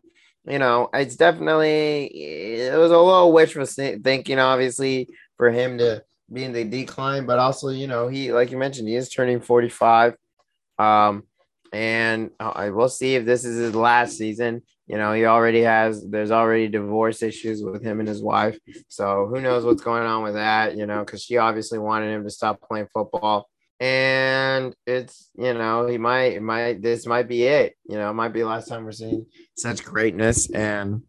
[0.47, 6.45] you know, it's definitely it was a little wishful thinking, obviously, for him to be
[6.45, 9.69] in the decline, but also, you know, he like you mentioned, he is turning forty
[9.69, 10.17] five.
[10.79, 11.25] Um,
[11.73, 14.63] and I will see if this is his last season.
[14.87, 18.59] You know, he already has, there's already divorce issues with him and his wife.
[18.89, 22.23] So who knows what's going on with that, you know, because she obviously wanted him
[22.25, 23.49] to stop playing football.
[23.81, 27.77] And it's, you know, he might, might, this might be it.
[27.89, 30.51] You know, it might be the last time we're seeing such greatness.
[30.51, 31.03] And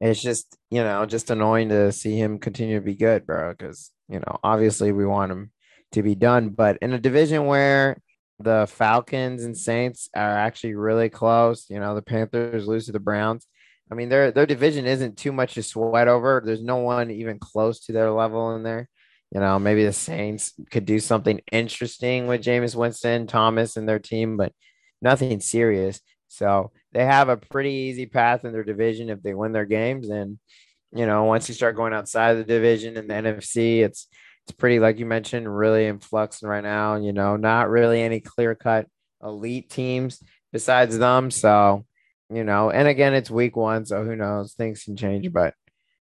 [0.00, 3.52] it's just, you know, just annoying to see him continue to be good, bro.
[3.52, 5.50] Because, you know, obviously we want him
[5.92, 6.48] to be done.
[6.48, 7.98] But in a division where,
[8.40, 11.70] the Falcons and Saints are actually really close.
[11.70, 13.46] You know, the Panthers lose to the Browns.
[13.90, 16.42] I mean, their their division isn't too much to sweat over.
[16.44, 18.88] There's no one even close to their level in there.
[19.34, 23.98] You know, maybe the Saints could do something interesting with Jameis Winston, Thomas, and their
[23.98, 24.52] team, but
[25.02, 26.00] nothing serious.
[26.28, 30.08] So they have a pretty easy path in their division if they win their games.
[30.08, 30.38] And
[30.92, 34.06] you know, once you start going outside of the division in the NFC, it's
[34.46, 38.20] it's pretty like you mentioned really in flux right now you know not really any
[38.20, 38.86] clear cut
[39.22, 40.22] elite teams
[40.52, 41.84] besides them so
[42.30, 45.54] you know and again it's week one so who knows things can change but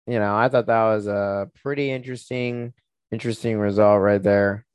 [0.08, 2.74] you know i thought that was a pretty interesting
[3.12, 4.66] interesting result right there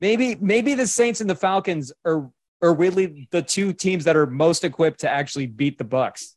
[0.00, 2.30] maybe maybe the saints and the falcons are
[2.62, 6.34] are really the two teams that are most equipped to actually beat the Bucs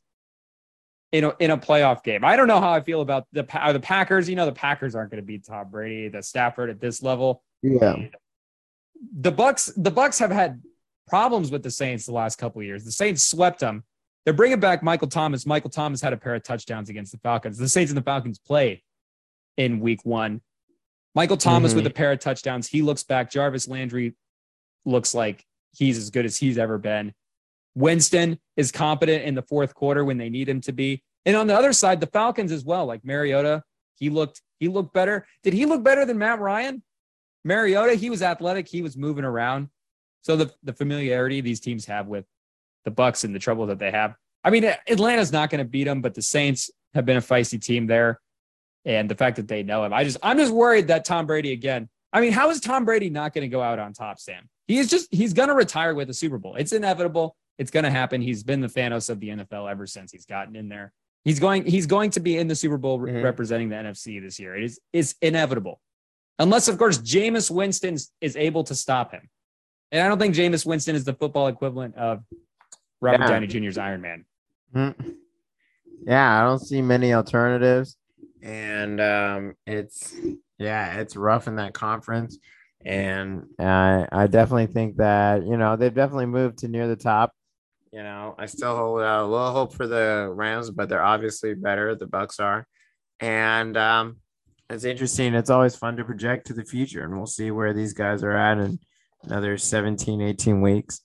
[1.11, 2.23] in a, in a playoff game.
[2.23, 4.29] I don't know how I feel about the are the Packers.
[4.29, 7.43] You know, the Packers aren't going to beat Tom Brady, the Stafford at this level.
[7.61, 7.95] Yeah.
[9.19, 10.61] The Bucs the Bucs have had
[11.07, 12.85] problems with the Saints the last couple years.
[12.85, 13.83] The Saints swept them.
[14.23, 15.45] They're bringing back Michael Thomas.
[15.45, 17.57] Michael Thomas had a pair of touchdowns against the Falcons.
[17.57, 18.81] The Saints and the Falcons play
[19.57, 20.41] in week 1.
[21.15, 21.77] Michael Thomas mm-hmm.
[21.77, 22.67] with a pair of touchdowns.
[22.67, 23.31] He looks back.
[23.31, 24.15] Jarvis Landry
[24.85, 27.13] looks like he's as good as he's ever been.
[27.75, 31.01] Winston is competent in the fourth quarter when they need him to be.
[31.25, 33.63] And on the other side, the Falcons as well, like Mariota,
[33.95, 35.25] he looked he looked better.
[35.43, 36.83] Did he look better than Matt Ryan?
[37.43, 39.69] Mariota, he was athletic, he was moving around.
[40.21, 42.25] So the the familiarity these teams have with
[42.85, 44.15] the Bucs and the trouble that they have.
[44.43, 47.61] I mean, Atlanta's not going to beat them, but the Saints have been a feisty
[47.61, 48.19] team there,
[48.85, 51.51] and the fact that they know him, I just I'm just worried that Tom Brady
[51.51, 51.89] again.
[52.11, 54.49] I mean, how is Tom Brady not going to go out on top, Sam?
[54.67, 56.55] He is just he's going to retire with a Super Bowl.
[56.55, 57.35] It's inevitable.
[57.57, 58.21] It's going to happen.
[58.21, 60.93] He's been the Thanos of the NFL ever since he's gotten in there.
[61.23, 61.65] He's going.
[61.65, 63.21] He's going to be in the Super Bowl mm-hmm.
[63.21, 64.55] representing the NFC this year.
[64.55, 65.79] It is is inevitable,
[66.39, 69.29] unless of course Jameis Winston is able to stop him.
[69.91, 72.23] And I don't think Jameis Winston is the football equivalent of
[72.99, 73.29] Robert yeah.
[73.29, 74.25] Downey Jr.'s Iron Man.
[74.75, 75.09] Mm-hmm.
[76.05, 77.95] Yeah, I don't see many alternatives,
[78.43, 80.13] and um, it's
[80.59, 82.37] yeah, it's rough in that conference,
[82.85, 87.31] and I I definitely think that you know they've definitely moved to near the top.
[87.91, 91.53] You know, I still hold out a little hope for the Rams, but they're obviously
[91.53, 91.95] better.
[91.95, 92.67] The Bucs are,
[93.19, 94.17] and um,
[94.69, 95.33] it's interesting.
[95.35, 98.35] It's always fun to project to the future, and we'll see where these guys are
[98.35, 98.79] at in
[99.23, 101.01] another 17, 18 weeks,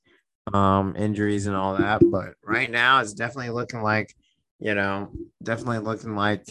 [0.53, 2.01] um, injuries and all that.
[2.11, 4.12] But right now, it's definitely looking like,
[4.59, 5.12] you know,
[5.43, 6.49] definitely looking like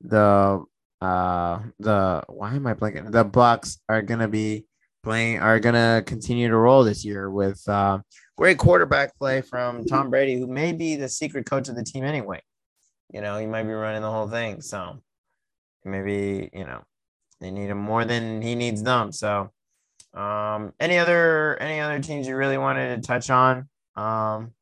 [0.00, 0.64] the
[1.00, 3.10] uh the why am I blanking?
[3.10, 4.66] The Bucs are gonna be
[5.02, 8.00] playing are gonna continue to roll this year with uh
[8.36, 12.04] great quarterback play from Tom Brady, who may be the secret coach of the team
[12.04, 12.40] anyway.
[13.12, 14.60] You know, he might be running the whole thing.
[14.60, 15.00] So
[15.84, 16.82] maybe you know
[17.40, 19.12] they need him more than he needs them.
[19.12, 19.50] So,
[20.14, 23.68] um, any other any other teams you really wanted to touch on?
[23.96, 24.52] Um,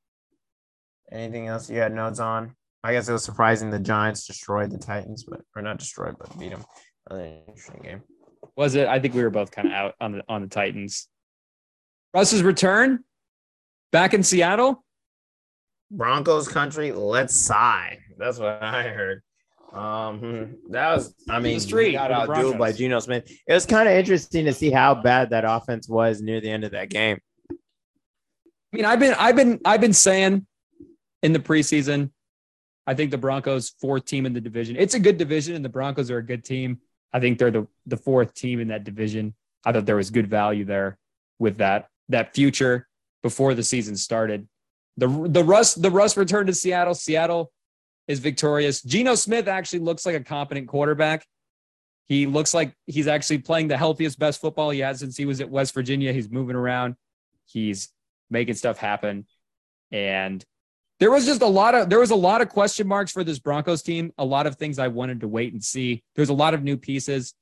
[1.11, 2.55] anything else you had notes on?
[2.85, 6.39] I guess it was surprising the Giants destroyed the Titans, but or not destroyed, but
[6.39, 6.65] beat them.
[7.09, 8.03] Another interesting game.
[8.57, 8.87] Was it?
[8.87, 11.09] I think we were both kind of out on the on the Titans.
[12.15, 13.05] Russ's return
[13.93, 14.85] back in Seattle.
[15.91, 17.99] Broncos country, let's sigh.
[18.19, 19.23] That's what I heard.
[19.73, 22.73] Um, that was, I mean, street got outdueled by.
[22.73, 23.31] Geno Smith.
[23.47, 26.65] It was kind of interesting to see how bad that offense was near the end
[26.65, 27.19] of that game.
[27.51, 30.47] I mean, I've been I've been I've been saying
[31.23, 32.11] in the preseason,
[32.89, 34.75] I think the Broncos fourth team in the division.
[34.75, 36.81] It's a good division, and the Broncos are a good team.
[37.13, 39.35] I think they're the the fourth team in that division.
[39.63, 40.97] I thought there was good value there
[41.39, 42.89] with that that future
[43.23, 44.49] before the season started.
[44.97, 46.95] The the Russ the Russ returned to Seattle.
[46.95, 47.53] Seattle
[48.07, 48.81] is victorious.
[48.81, 51.27] Geno Smith actually looks like a competent quarterback.
[52.07, 55.43] He looks like he's actually playing the healthiest, best football he has since he was
[55.43, 56.11] at West Virginia.
[56.15, 56.97] He's moving around.
[57.45, 57.91] He's
[58.31, 59.27] making stuff happen.
[59.93, 60.43] And
[61.01, 63.39] there was just a lot of there was a lot of question marks for this
[63.39, 64.13] Broncos team.
[64.19, 66.03] A lot of things I wanted to wait and see.
[66.17, 67.35] There's a lot of new pieces.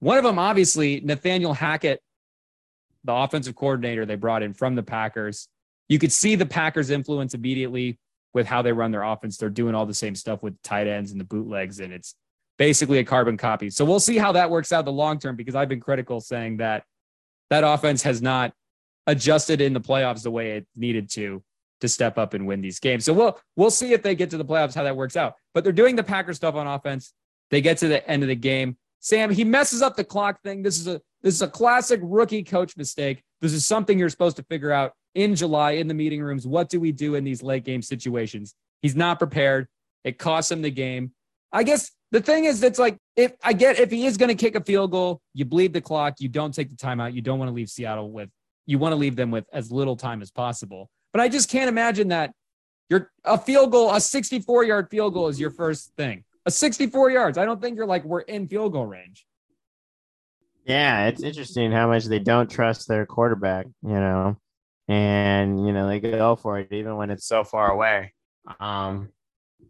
[0.00, 2.00] One of them, obviously, Nathaniel Hackett,
[3.04, 5.48] the offensive coordinator they brought in from the Packers.
[5.88, 7.98] You could see the Packers' influence immediately
[8.34, 9.36] with how they run their offense.
[9.36, 12.16] They're doing all the same stuff with tight ends and the bootlegs, and it's
[12.58, 13.70] basically a carbon copy.
[13.70, 16.56] So we'll see how that works out the long term because I've been critical saying
[16.56, 16.84] that
[17.50, 18.52] that offense has not
[19.06, 21.44] adjusted in the playoffs the way it needed to
[21.82, 23.04] to step up and win these games.
[23.04, 25.34] So we'll we'll see if they get to the playoffs how that works out.
[25.52, 27.12] But they're doing the Packer stuff on offense.
[27.50, 28.78] They get to the end of the game.
[29.00, 30.62] Sam, he messes up the clock thing.
[30.62, 33.22] This is a this is a classic rookie coach mistake.
[33.40, 36.46] This is something you're supposed to figure out in July in the meeting rooms.
[36.46, 38.54] What do we do in these late game situations?
[38.80, 39.68] He's not prepared.
[40.04, 41.12] It costs him the game.
[41.52, 44.34] I guess the thing is, that's like if I get if he is going to
[44.34, 46.14] kick a field goal, you bleed the clock.
[46.20, 47.12] You don't take the timeout.
[47.12, 48.30] You don't want to leave Seattle with.
[48.66, 50.88] You want to leave them with as little time as possible.
[51.12, 52.32] But I just can't imagine that
[52.88, 56.24] you're a field goal, a 64 yard field goal is your first thing.
[56.44, 57.38] A 64 yards.
[57.38, 59.26] I don't think you're like we're in field goal range.
[60.64, 64.36] Yeah, it's interesting how much they don't trust their quarterback, you know,
[64.88, 68.12] and you know they go for it even when it's so far away.
[68.60, 69.08] Um,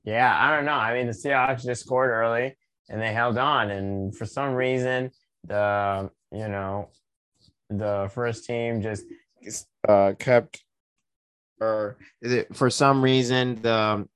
[0.05, 0.73] yeah, I don't know.
[0.73, 2.57] I mean, the Seahawks just scored early
[2.89, 5.11] and they held on, and for some reason,
[5.45, 6.91] the you know
[7.71, 9.05] the first team just
[9.89, 10.63] uh, kept,
[11.63, 11.97] or
[12.53, 14.07] for some reason the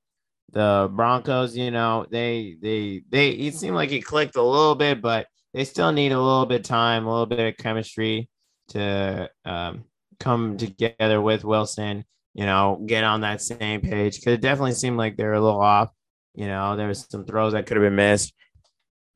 [0.51, 5.01] the Broncos, you know, they they they it seemed like it clicked a little bit,
[5.01, 8.29] but they still need a little bit of time, a little bit of chemistry
[8.69, 9.83] to um,
[10.19, 12.05] come together with Wilson.
[12.33, 15.41] You know, get on that same page because it definitely seemed like they were a
[15.41, 15.89] little off.
[16.35, 18.33] You know, there was some throws that could have been missed.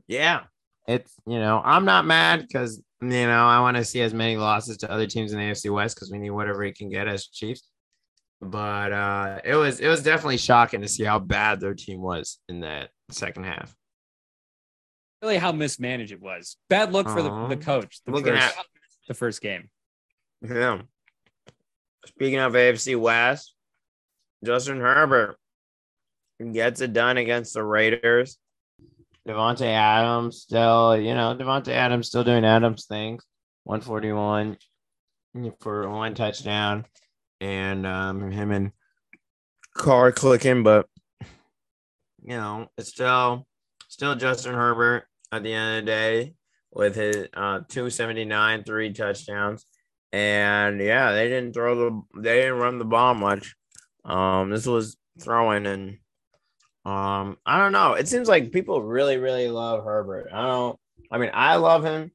[0.07, 0.41] Yeah,
[0.87, 4.37] it's you know I'm not mad because you know I want to see as many
[4.37, 7.07] losses to other teams in the AFC West because we need whatever we can get
[7.07, 7.70] as Chiefs.
[8.41, 12.39] But uh, it was it was definitely shocking to see how bad their team was
[12.49, 13.75] in that second half.
[15.21, 16.57] Really, how mismanaged it was.
[16.67, 18.01] Bad look for the, the coach.
[18.05, 18.65] The Looking first, at-
[19.07, 19.69] the first game.
[20.41, 20.81] Yeah.
[22.07, 23.53] Speaking of AFC West,
[24.43, 25.37] Justin Herbert
[26.51, 28.39] gets it done against the Raiders.
[29.27, 33.23] Davante Adams still, you know, Davante Adams still doing Adams things.
[33.65, 34.57] 141
[35.59, 36.85] for one touchdown.
[37.41, 38.71] And um, him and
[39.75, 40.87] Carr clicking, but
[42.23, 43.47] you know, it's still
[43.87, 46.33] still Justin Herbert at the end of the day
[46.71, 49.65] with his uh 279, three touchdowns.
[50.11, 53.55] And yeah, they didn't throw the they didn't run the ball much.
[54.05, 55.97] Um, this was throwing and
[56.83, 57.93] um, I don't know.
[57.93, 60.29] It seems like people really, really love Herbert.
[60.33, 60.79] I don't
[61.11, 62.11] I mean I love him,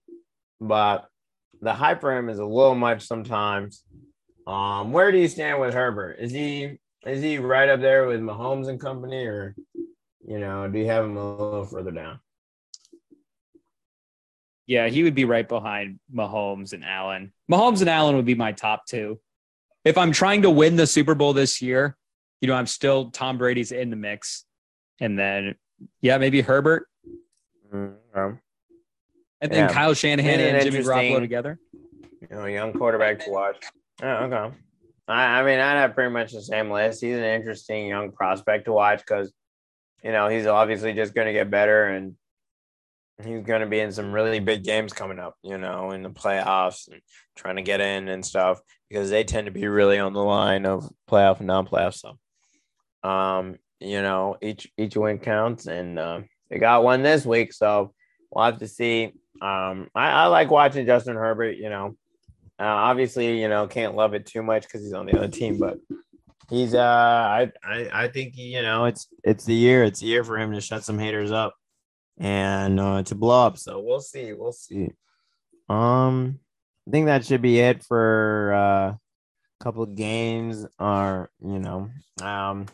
[0.61, 1.09] but
[1.61, 3.83] the hype for him is a little much sometimes.
[4.47, 6.19] Um, where do you stand with Herbert?
[6.21, 9.55] Is he is he right up there with Mahomes and company or
[10.27, 12.19] you know, do you have him a little further down?
[14.67, 17.33] Yeah, he would be right behind Mahomes and Allen.
[17.51, 19.21] Mahomes and Allen would be my top two.
[19.85, 21.97] If I'm trying to win the Super Bowl this year,
[22.41, 24.45] you know, I'm still Tom Brady's in the mix.
[25.01, 25.55] And then,
[26.01, 26.89] yeah, maybe Herbert.
[27.73, 28.35] Mm-hmm.
[29.41, 29.73] And then Yeah.
[29.73, 31.61] Kyle Shanahan Been and Jimmy Garoppolo together.
[32.21, 33.63] You know, young quarterback to watch.
[34.03, 34.55] Oh, okay.
[35.09, 37.01] I, I mean, I have pretty much the same list.
[37.01, 39.33] He's an interesting young prospect to watch because,
[40.03, 42.15] you know, he's obviously just going to get better and
[43.25, 46.11] he's going to be in some really big games coming up, you know, in the
[46.11, 47.01] playoffs and
[47.35, 50.67] trying to get in and stuff because they tend to be really on the line
[50.67, 51.95] of playoff and non-playoff.
[51.95, 56.21] So, um, you know, each each win counts, and uh,
[56.51, 57.93] they got one this week, so
[58.31, 59.13] we'll have to see.
[59.41, 61.57] Um, I, I like watching Justin Herbert.
[61.57, 61.97] You know,
[62.59, 65.59] uh, obviously, you know, can't love it too much because he's on the other team,
[65.59, 65.79] but
[66.49, 70.25] he's uh, I I I think you know, it's it's the year, it's the year
[70.25, 71.55] for him to shut some haters up
[72.19, 73.59] and uh, to blow up.
[73.59, 74.91] So we'll see, we'll see.
[75.69, 76.39] Um,
[76.87, 78.99] I think that should be it for uh, a
[79.61, 80.67] couple of games.
[80.79, 81.91] Or you know,
[82.23, 82.67] um,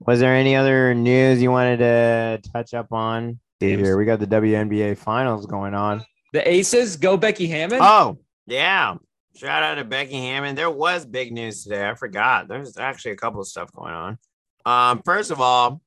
[0.00, 3.38] was there any other news you wanted to touch up on?
[3.60, 6.04] Here we got the WNBA finals going on.
[6.32, 7.78] The Aces go Becky Hammon.
[7.80, 8.96] Oh, yeah.
[9.36, 10.54] Shout out to Becky Hammon.
[10.54, 11.88] There was big news today.
[11.88, 12.46] I forgot.
[12.46, 14.18] There's actually a couple of stuff going on.
[14.64, 15.80] Um, first of all,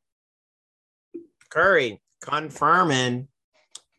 [1.49, 3.29] Curry confirming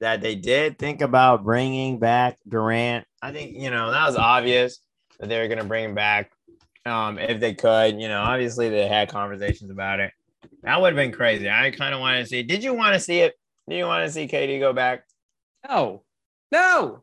[0.00, 3.06] that they did think about bringing back Durant.
[3.22, 4.80] I think you know that was obvious
[5.18, 6.30] that they were going to bring him back
[6.84, 8.00] um, if they could.
[8.00, 10.12] You know, obviously they had conversations about it.
[10.62, 11.48] That would have been crazy.
[11.48, 12.42] I kind of wanted to see.
[12.42, 13.34] Did you want to see it?
[13.68, 15.04] Do you want to see Katie go back?
[15.68, 16.02] No,
[16.52, 17.02] no.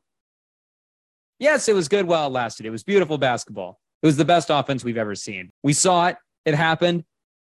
[1.39, 2.65] Yes, it was good while it lasted.
[2.65, 3.79] It was beautiful basketball.
[4.01, 5.51] It was the best offense we've ever seen.
[5.63, 6.17] We saw it.
[6.45, 7.03] It happened.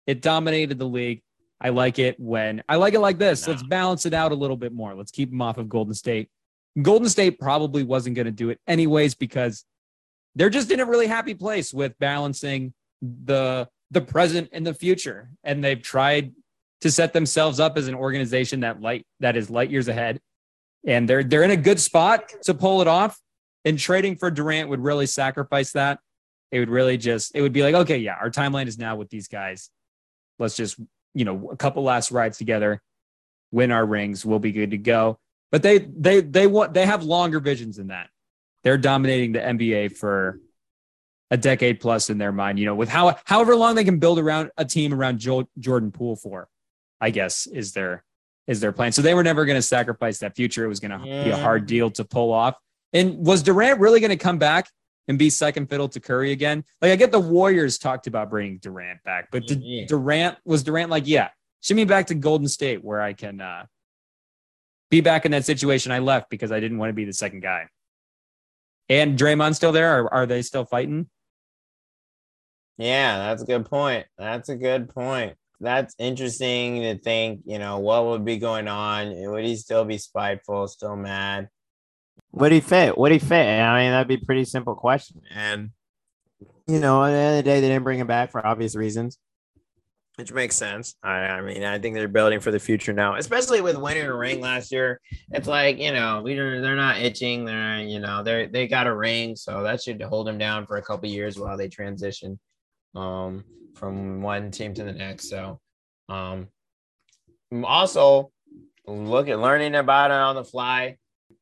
[0.08, 1.22] It dominated the league.
[1.60, 3.46] I like it when I like it like this.
[3.46, 3.54] No.
[3.54, 4.94] Let's balance it out a little bit more.
[4.96, 6.30] Let's keep them off of Golden State.
[6.82, 9.64] Golden State probably wasn't going to do it anyways because
[10.36, 15.30] they're just in a really happy place with balancing the the present and the future,
[15.44, 16.34] and they've tried
[16.82, 20.20] to set themselves up as an organization that light that is light years ahead
[20.86, 23.20] and they're they're in a good spot to pull it off.
[23.66, 26.00] And trading for Durant would really sacrifice that.
[26.52, 29.10] It would really just it would be like, okay, yeah, our timeline is now with
[29.10, 29.70] these guys.
[30.40, 30.80] Let's just
[31.14, 32.82] you know a couple last rides together,
[33.52, 35.18] win our rings, we'll be good to go.
[35.52, 38.10] But they they they want they have longer visions than that.
[38.64, 40.40] They're dominating the NBA for
[41.32, 42.60] a decade plus in their mind.
[42.60, 45.92] You know, with how however long they can build around a team around jo- Jordan
[45.92, 46.48] Poole for,
[47.02, 48.04] I guess is their
[48.48, 48.92] is their plan.
[48.92, 50.66] So they were never going to sacrifice that future.
[50.66, 52.56] It was going to be a hard deal to pull off.
[52.94, 54.70] And was Durant really going to come back
[55.08, 56.64] and be second fiddle to Curry again?
[56.82, 59.86] Like I get the Warriors talked about bringing Durant back, but did Yeah.
[59.88, 61.30] Durant was Durant like, yeah,
[61.62, 63.66] ship me back to Golden State where I can uh,
[64.92, 67.42] be back in that situation I left because I didn't want to be the second
[67.42, 67.68] guy.
[68.90, 70.04] And Draymond still there?
[70.04, 71.10] Or are they still fighting?
[72.78, 74.06] Yeah, that's a good point.
[74.18, 75.36] That's a good point.
[75.60, 79.14] That's interesting to think, you know, what would be going on?
[79.32, 81.48] Would he still be spiteful, still mad?
[82.34, 82.98] Would he fit?
[82.98, 83.48] Would he fit?
[83.48, 85.22] I mean, that'd be a pretty simple question.
[85.34, 85.70] And,
[86.68, 88.76] you know, at the end of the day, they didn't bring him back for obvious
[88.76, 89.20] reasons,
[90.16, 90.96] which makes sense.
[91.04, 94.16] I, I mean, I think they're building for the future now, especially with winning a
[94.16, 95.00] ring last year.
[95.32, 97.46] It's like, you know, they're, they're not itching.
[97.46, 99.36] They're, you know, they're, they got a ring.
[99.36, 102.40] So that should hold them down for a couple years while they transition
[102.96, 103.44] um,
[103.76, 105.30] from one team to the next.
[105.30, 105.60] So,
[106.10, 106.48] um,
[107.64, 108.32] also
[108.88, 110.98] look at learning about it on the fly.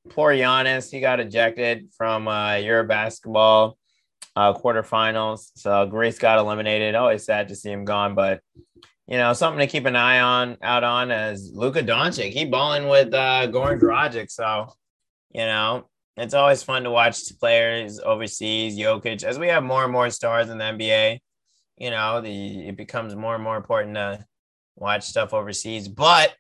[0.09, 3.77] Poor Giannis, he got ejected from uh, Euro basketball
[4.35, 5.51] uh, quarterfinals.
[5.55, 6.95] So Greece got eliminated.
[6.95, 8.41] Always sad to see him gone, but
[9.07, 12.31] you know something to keep an eye on out on as Luka Doncic.
[12.31, 14.31] He balling with uh, Goran Dragic.
[14.31, 14.67] So
[15.31, 15.85] you know
[16.17, 18.77] it's always fun to watch players overseas.
[18.77, 21.19] Jokic, as we have more and more stars in the NBA
[21.81, 24.23] you know, the it becomes more and more important to
[24.75, 25.87] watch stuff overseas.
[25.87, 26.31] But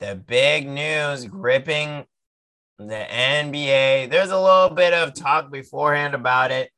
[0.00, 2.06] the big news gripping
[2.78, 6.70] the NBA, there's a little bit of talk beforehand about it,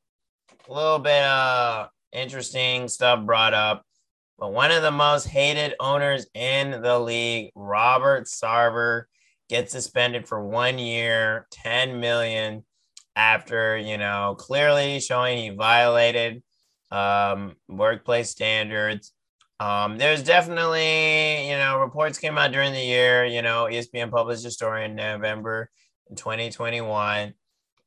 [0.69, 3.83] a little bit of interesting stuff brought up.
[4.39, 9.05] But one of the most hated owners in the league, Robert Sarver,
[9.49, 12.65] gets suspended for one year, 10 million
[13.15, 16.43] after, you know, clearly showing he violated
[16.91, 19.13] um, workplace standards.
[19.59, 23.25] Um, there's definitely, you know, reports came out during the year.
[23.25, 25.71] You know, ESPN published a story in November
[26.15, 27.35] 2021.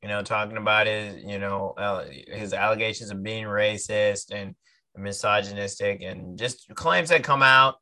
[0.02, 4.54] You know, talking about his, you know, uh, his allegations of being racist and
[4.96, 7.76] misogynistic, and just claims that come out.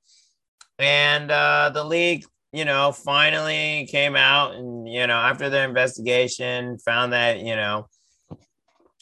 [0.79, 6.79] and uh, the league, you know, finally came out and you know after the investigation
[6.79, 7.87] found that you know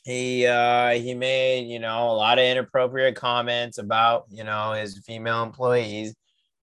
[0.07, 4.99] he uh he made you know a lot of inappropriate comments about you know his
[5.05, 6.14] female employees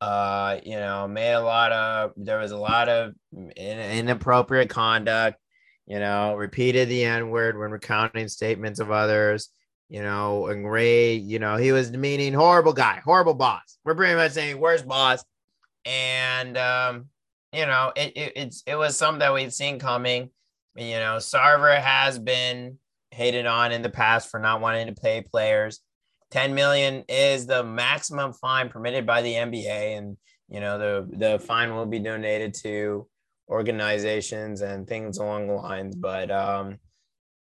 [0.01, 3.15] uh you know made a lot of there was a lot of
[3.57, 5.39] inappropriate conduct
[5.87, 9.51] you know repeated the n word when recounting statements of others
[9.89, 13.79] you know and ray you know he was demeaning horrible guy horrible boss.
[13.85, 15.25] We're pretty much saying worst boss.
[15.85, 17.07] And um
[17.53, 20.31] you know it, it it's it was something that we'd seen coming.
[20.77, 22.79] You know sarver has been
[23.11, 25.81] hated on in the past for not wanting to pay players.
[26.31, 30.16] 10 million is the maximum fine permitted by the NBA and
[30.49, 33.07] you know the the fine will be donated to
[33.49, 35.95] organizations and things along the lines.
[35.95, 36.79] But um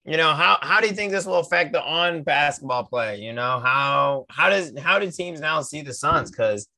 [0.05, 3.21] you know how how do you think this will affect the on basketball play?
[3.21, 6.31] You know how how does how do teams now see the Suns?
[6.31, 6.69] Cuz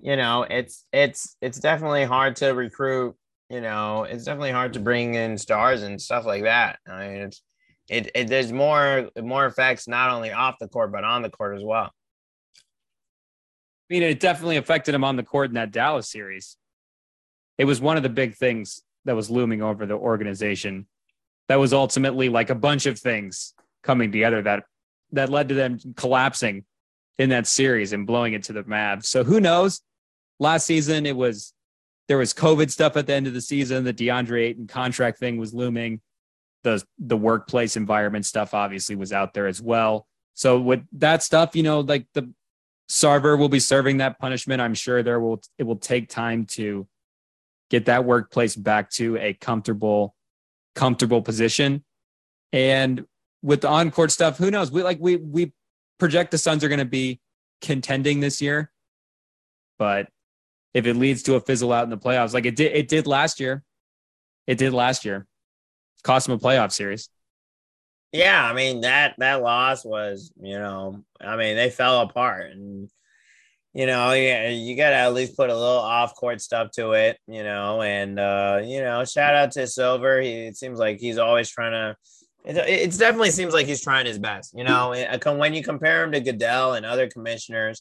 [0.00, 3.16] you know it's it's it's definitely hard to recruit
[3.48, 6.78] you know it's definitely hard to bring in stars and stuff like that.
[6.88, 7.42] I mean it's
[7.88, 11.56] it, it there's more more effects not only off the court but on the court
[11.56, 11.92] as well.
[13.90, 16.56] I mean, it definitely affected him on the court in that Dallas series.
[17.58, 20.86] It was one of the big things that was looming over the organization.
[21.48, 23.52] That was ultimately like a bunch of things
[23.82, 24.64] coming together that
[25.12, 26.64] that led to them collapsing
[27.18, 29.04] in that series and blowing it to the Mavs.
[29.04, 29.82] So who knows?
[30.38, 31.52] Last season it was
[32.08, 33.84] there was COVID stuff at the end of the season.
[33.84, 36.00] The DeAndre Ayton contract thing was looming
[36.62, 40.06] the the workplace environment stuff obviously was out there as well.
[40.34, 42.32] So with that stuff, you know, like the
[42.90, 44.60] Sarver will be serving that punishment.
[44.60, 46.86] I'm sure there will it will take time to
[47.70, 50.14] get that workplace back to a comfortable
[50.74, 51.84] comfortable position.
[52.52, 53.06] And
[53.42, 54.70] with the on-court stuff, who knows?
[54.70, 55.52] We like we we
[55.98, 57.20] project the Suns are going to be
[57.60, 58.70] contending this year.
[59.78, 60.08] But
[60.74, 63.06] if it leads to a fizzle out in the playoffs, like it did it did
[63.06, 63.64] last year.
[64.46, 65.26] It did last year
[66.02, 67.08] cost them a playoff series.
[68.12, 72.90] Yeah, I mean that that loss was, you know, I mean they fell apart, and
[73.74, 76.92] you know, yeah, you got to at least put a little off court stuff to
[76.92, 80.20] it, you know, and uh, you know, shout out to Silver.
[80.20, 81.96] He it seems like he's always trying to.
[82.44, 84.90] It, it definitely seems like he's trying his best, you know.
[85.24, 87.80] When you compare him to Goodell and other commissioners,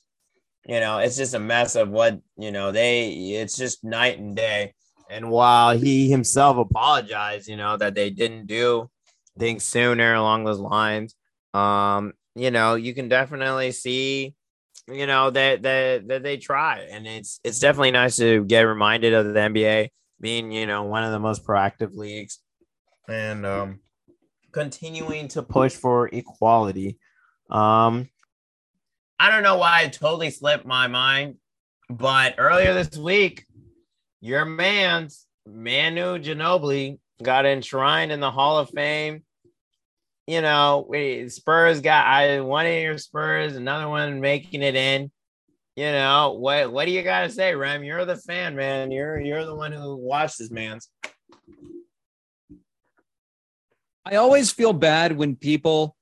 [0.66, 2.72] you know, it's just a mess of what you know.
[2.72, 4.74] They it's just night and day.
[5.12, 8.90] And while he himself apologized, you know, that they didn't do
[9.38, 11.16] things sooner along those lines,
[11.54, 14.34] um, you know, you can definitely see,
[14.88, 16.88] you know, that that that they try.
[16.90, 19.90] And it's it's definitely nice to get reminded of the NBA
[20.22, 22.40] being, you know, one of the most proactive leagues
[23.10, 23.80] and um
[24.54, 26.98] continuing to push for equality.
[27.50, 28.10] Um
[29.20, 31.36] I don't know why it totally slipped my mind,
[31.90, 33.46] but earlier this week,
[34.22, 39.24] your man's Manu Ginobili got enshrined in the Hall of Fame.
[40.28, 40.88] You know,
[41.28, 45.12] Spurs got I one of your Spurs, another one making it in.
[45.76, 47.84] You know, what what do you gotta say, Rem?
[47.84, 48.92] You're the fan, man.
[48.92, 50.90] You're you're the one who watched this man's.
[54.06, 55.96] I always feel bad when people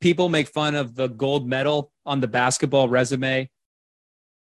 [0.00, 3.50] people make fun of the gold medal on the basketball resume.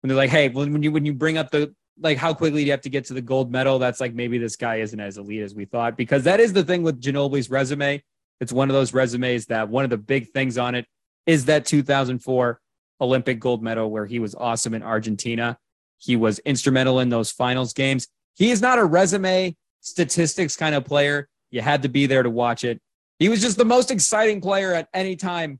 [0.01, 2.65] When they're like, hey, when you when you bring up the like how quickly do
[2.65, 3.79] you have to get to the gold medal?
[3.79, 6.63] That's like maybe this guy isn't as elite as we thought because that is the
[6.63, 8.01] thing with Ginobili's resume.
[8.39, 10.85] It's one of those resumes that one of the big things on it
[11.25, 12.59] is that 2004
[12.99, 15.57] Olympic gold medal where he was awesome in Argentina.
[15.97, 18.07] He was instrumental in those finals games.
[18.35, 21.29] He is not a resume statistics kind of player.
[21.51, 22.81] You had to be there to watch it.
[23.19, 25.59] He was just the most exciting player at any time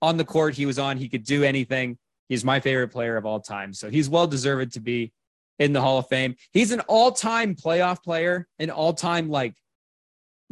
[0.00, 0.96] on the court he was on.
[0.96, 1.98] He could do anything.
[2.28, 3.72] He's my favorite player of all time.
[3.72, 5.12] So he's well deserved to be
[5.58, 6.34] in the Hall of Fame.
[6.52, 9.54] He's an all-time playoff player, an all-time like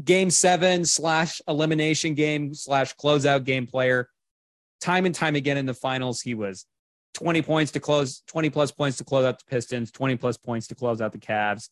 [0.02, 4.08] game seven slash elimination game slash closeout game player.
[4.80, 6.66] Time and time again in the finals, he was
[7.14, 10.66] 20 points to close, 20 plus points to close out the Pistons, 20 plus points
[10.68, 11.68] to close out the Cavs.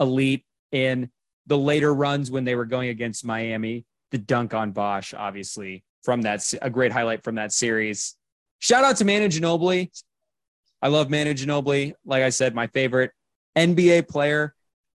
[0.00, 1.10] Elite in
[1.46, 3.84] the later runs when they were going against Miami.
[4.12, 8.14] The dunk on Bosh, obviously, from that a great highlight from that series.
[8.60, 9.90] Shout out to Manu Ginobili.
[10.84, 11.94] I love Manu Ginobili.
[12.04, 13.10] Like I said, my favorite
[13.56, 14.54] NBA player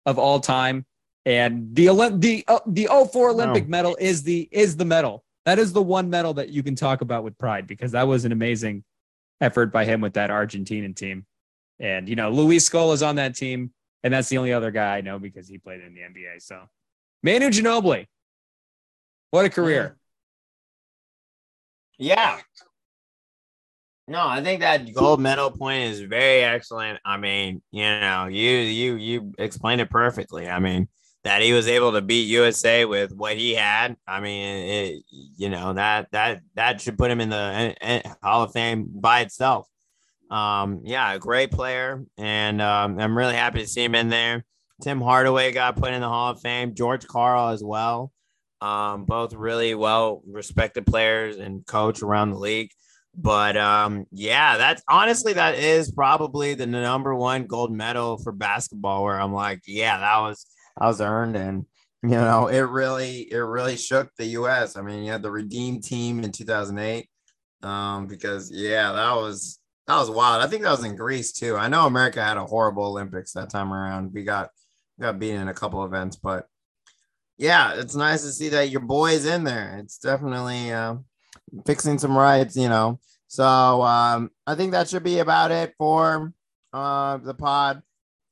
[0.08, 0.84] of all time.
[1.28, 1.86] And the
[2.18, 5.24] the uh, the 04 Olympic medal is the is the medal.
[5.46, 8.26] That is the one medal that you can talk about with pride because that was
[8.26, 8.84] an amazing
[9.42, 11.26] effort by him with that Argentinian team.
[11.80, 13.72] And you know, Luis Scola is on that team,
[14.04, 16.42] and that's the only other guy I know because he played in the NBA.
[16.42, 16.62] So,
[17.22, 18.08] Manu Ginobili,
[19.30, 19.98] what a career!
[21.98, 22.40] Yeah,
[24.08, 27.00] No, I think that gold medal point is very excellent.
[27.04, 30.48] I mean, you know, you you you explained it perfectly.
[30.48, 30.88] I mean,
[31.24, 33.98] that he was able to beat USA with what he had.
[34.08, 38.52] I mean, it, you know that that that should put him in the Hall of
[38.52, 39.68] Fame by itself.
[40.30, 44.46] Um, yeah, a great player, and um, I'm really happy to see him in there.
[44.84, 46.76] Tim Hardaway got put in the Hall of Fame.
[46.76, 48.12] George Karl as well.
[48.62, 52.70] Um, both really well respected players and coach around the league.
[53.18, 59.04] But um, yeah, that's honestly that is probably the number one gold medal for basketball.
[59.04, 60.46] Where I'm like, yeah, that was
[60.78, 61.66] I was earned, and
[62.04, 64.76] you know, it really it really shook the U.S.
[64.76, 67.10] I mean, you had the redeemed team in 2008,
[67.64, 70.44] um, because yeah, that was that was wild.
[70.44, 71.56] I think that was in Greece too.
[71.56, 74.14] I know America had a horrible Olympics that time around.
[74.14, 74.50] We got
[75.00, 76.48] got beaten in a couple events, but
[77.38, 79.78] yeah, it's nice to see that your boy's in there.
[79.80, 80.96] It's definitely uh,
[81.66, 83.00] fixing some riots, you know.
[83.28, 83.44] So
[83.82, 86.34] um, I think that should be about it for
[86.74, 87.82] uh, the pod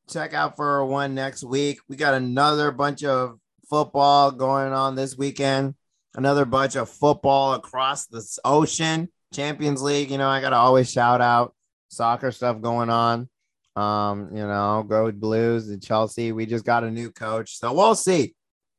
[0.10, 1.80] check out for one next week.
[1.88, 5.76] We got another bunch of football going on this weekend.
[6.16, 9.10] Another bunch of football across the ocean.
[9.34, 11.56] Champions League, you know, I gotta always shout out
[11.90, 13.30] soccer stuff going on.
[13.76, 16.32] Um, you know, go Blues and Chelsea.
[16.32, 18.36] We just got a new coach, so we'll see.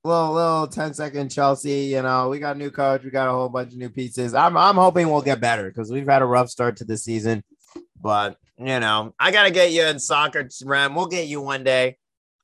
[0.07, 3.33] Little little 10 second Chelsea, you know, we got a new coach, we got a
[3.33, 4.35] whole bunch of new pieces.
[4.35, 7.43] I'm I'm hoping we'll get better because we've had a rough start to the season,
[8.01, 10.95] but you know, I gotta get you in soccer, Rem.
[10.95, 11.97] We'll get you one day.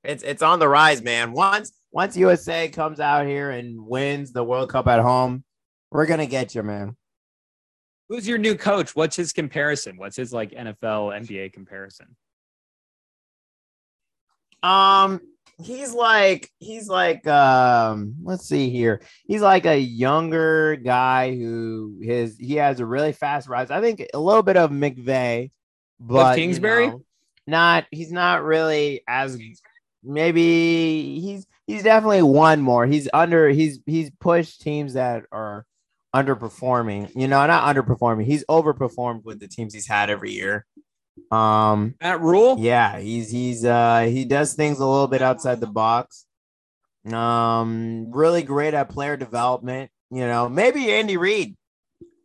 [0.03, 1.33] It's it's on the rise, man.
[1.33, 5.45] Once once USA comes out here and wins the World Cup at home,
[5.91, 6.97] we're gonna get you, man.
[8.09, 8.97] Who's your new coach?
[8.97, 9.99] What's his comparison?
[9.99, 12.17] What's his like NFL, NBA comparison?
[14.63, 15.21] Um,
[15.63, 22.37] he's like he's like um let's see here he's like a younger guy who his
[22.39, 25.51] he has a really fast rise i think a little bit of McVay
[26.01, 27.05] but of Kingsbury, you know,
[27.47, 29.39] not he's not really as
[30.03, 32.87] maybe he's he's definitely one more.
[32.87, 35.67] He's under he's he's pushed teams that are
[36.15, 37.15] underperforming.
[37.15, 38.25] You know, not underperforming.
[38.25, 40.65] He's overperformed with the teams he's had every year.
[41.31, 42.57] Um at Rhule?
[42.59, 46.27] Yeah, he's he's uh he does things a little bit outside the box.
[47.11, 50.49] Um really great at player development, you know.
[50.49, 51.57] Maybe Andy Reid.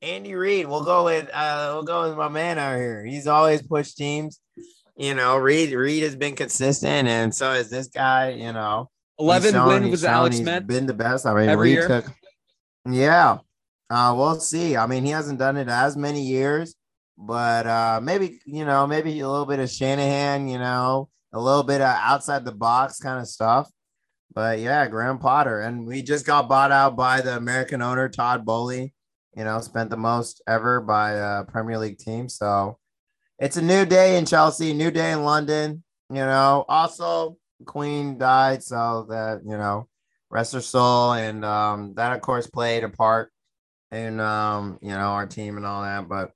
[0.01, 0.67] Andy Reid.
[0.67, 3.05] We'll go with uh we'll go with my man out here.
[3.05, 4.39] He's always pushed teams.
[4.97, 8.29] You know, Reid Reid has been consistent, and so is this guy.
[8.29, 8.89] You know,
[9.19, 10.65] eleven shown, wins with Alex Smith.
[10.65, 11.25] Been the best.
[11.25, 11.87] I mean, every Reid year.
[11.87, 12.05] took.
[12.89, 13.39] Yeah,
[13.89, 14.77] uh, we'll see.
[14.77, 16.75] I mean, he hasn't done it as many years,
[17.17, 20.47] but uh, maybe you know, maybe a little bit of Shanahan.
[20.47, 23.69] You know, a little bit of outside the box kind of stuff.
[24.33, 28.45] But yeah, Graham Potter, and we just got bought out by the American owner Todd
[28.45, 28.93] Boehly
[29.35, 32.29] you know, spent the most ever by a Premier League team.
[32.29, 32.79] So
[33.37, 35.83] it's a new day in Chelsea, new day in London.
[36.09, 39.87] You know, also Queen died, so that you know,
[40.29, 43.31] rest her soul, and um, that of course played a part
[43.91, 46.07] in um, you know our team and all that.
[46.07, 46.31] But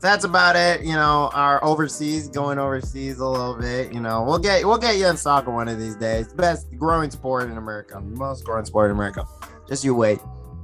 [0.00, 0.82] that's about it.
[0.82, 3.92] You know, our overseas going overseas a little bit.
[3.92, 6.32] You know, we'll get we'll get you in soccer one of these days.
[6.32, 9.26] Best growing sport in America, most growing sport in America.
[9.68, 10.20] Just you wait.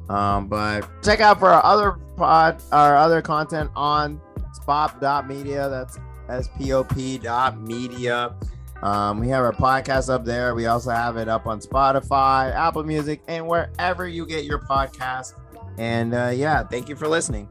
[0.09, 4.21] Um, but check out for our other pod, our other content on
[4.55, 5.69] spop.media.
[5.69, 5.99] That's
[6.29, 8.35] S-P-O-P dot media.
[8.83, 10.55] Um, we have our podcast up there.
[10.55, 15.35] We also have it up on Spotify, Apple Music, and wherever you get your podcast.
[15.79, 17.49] And uh, yeah, thank you for listening.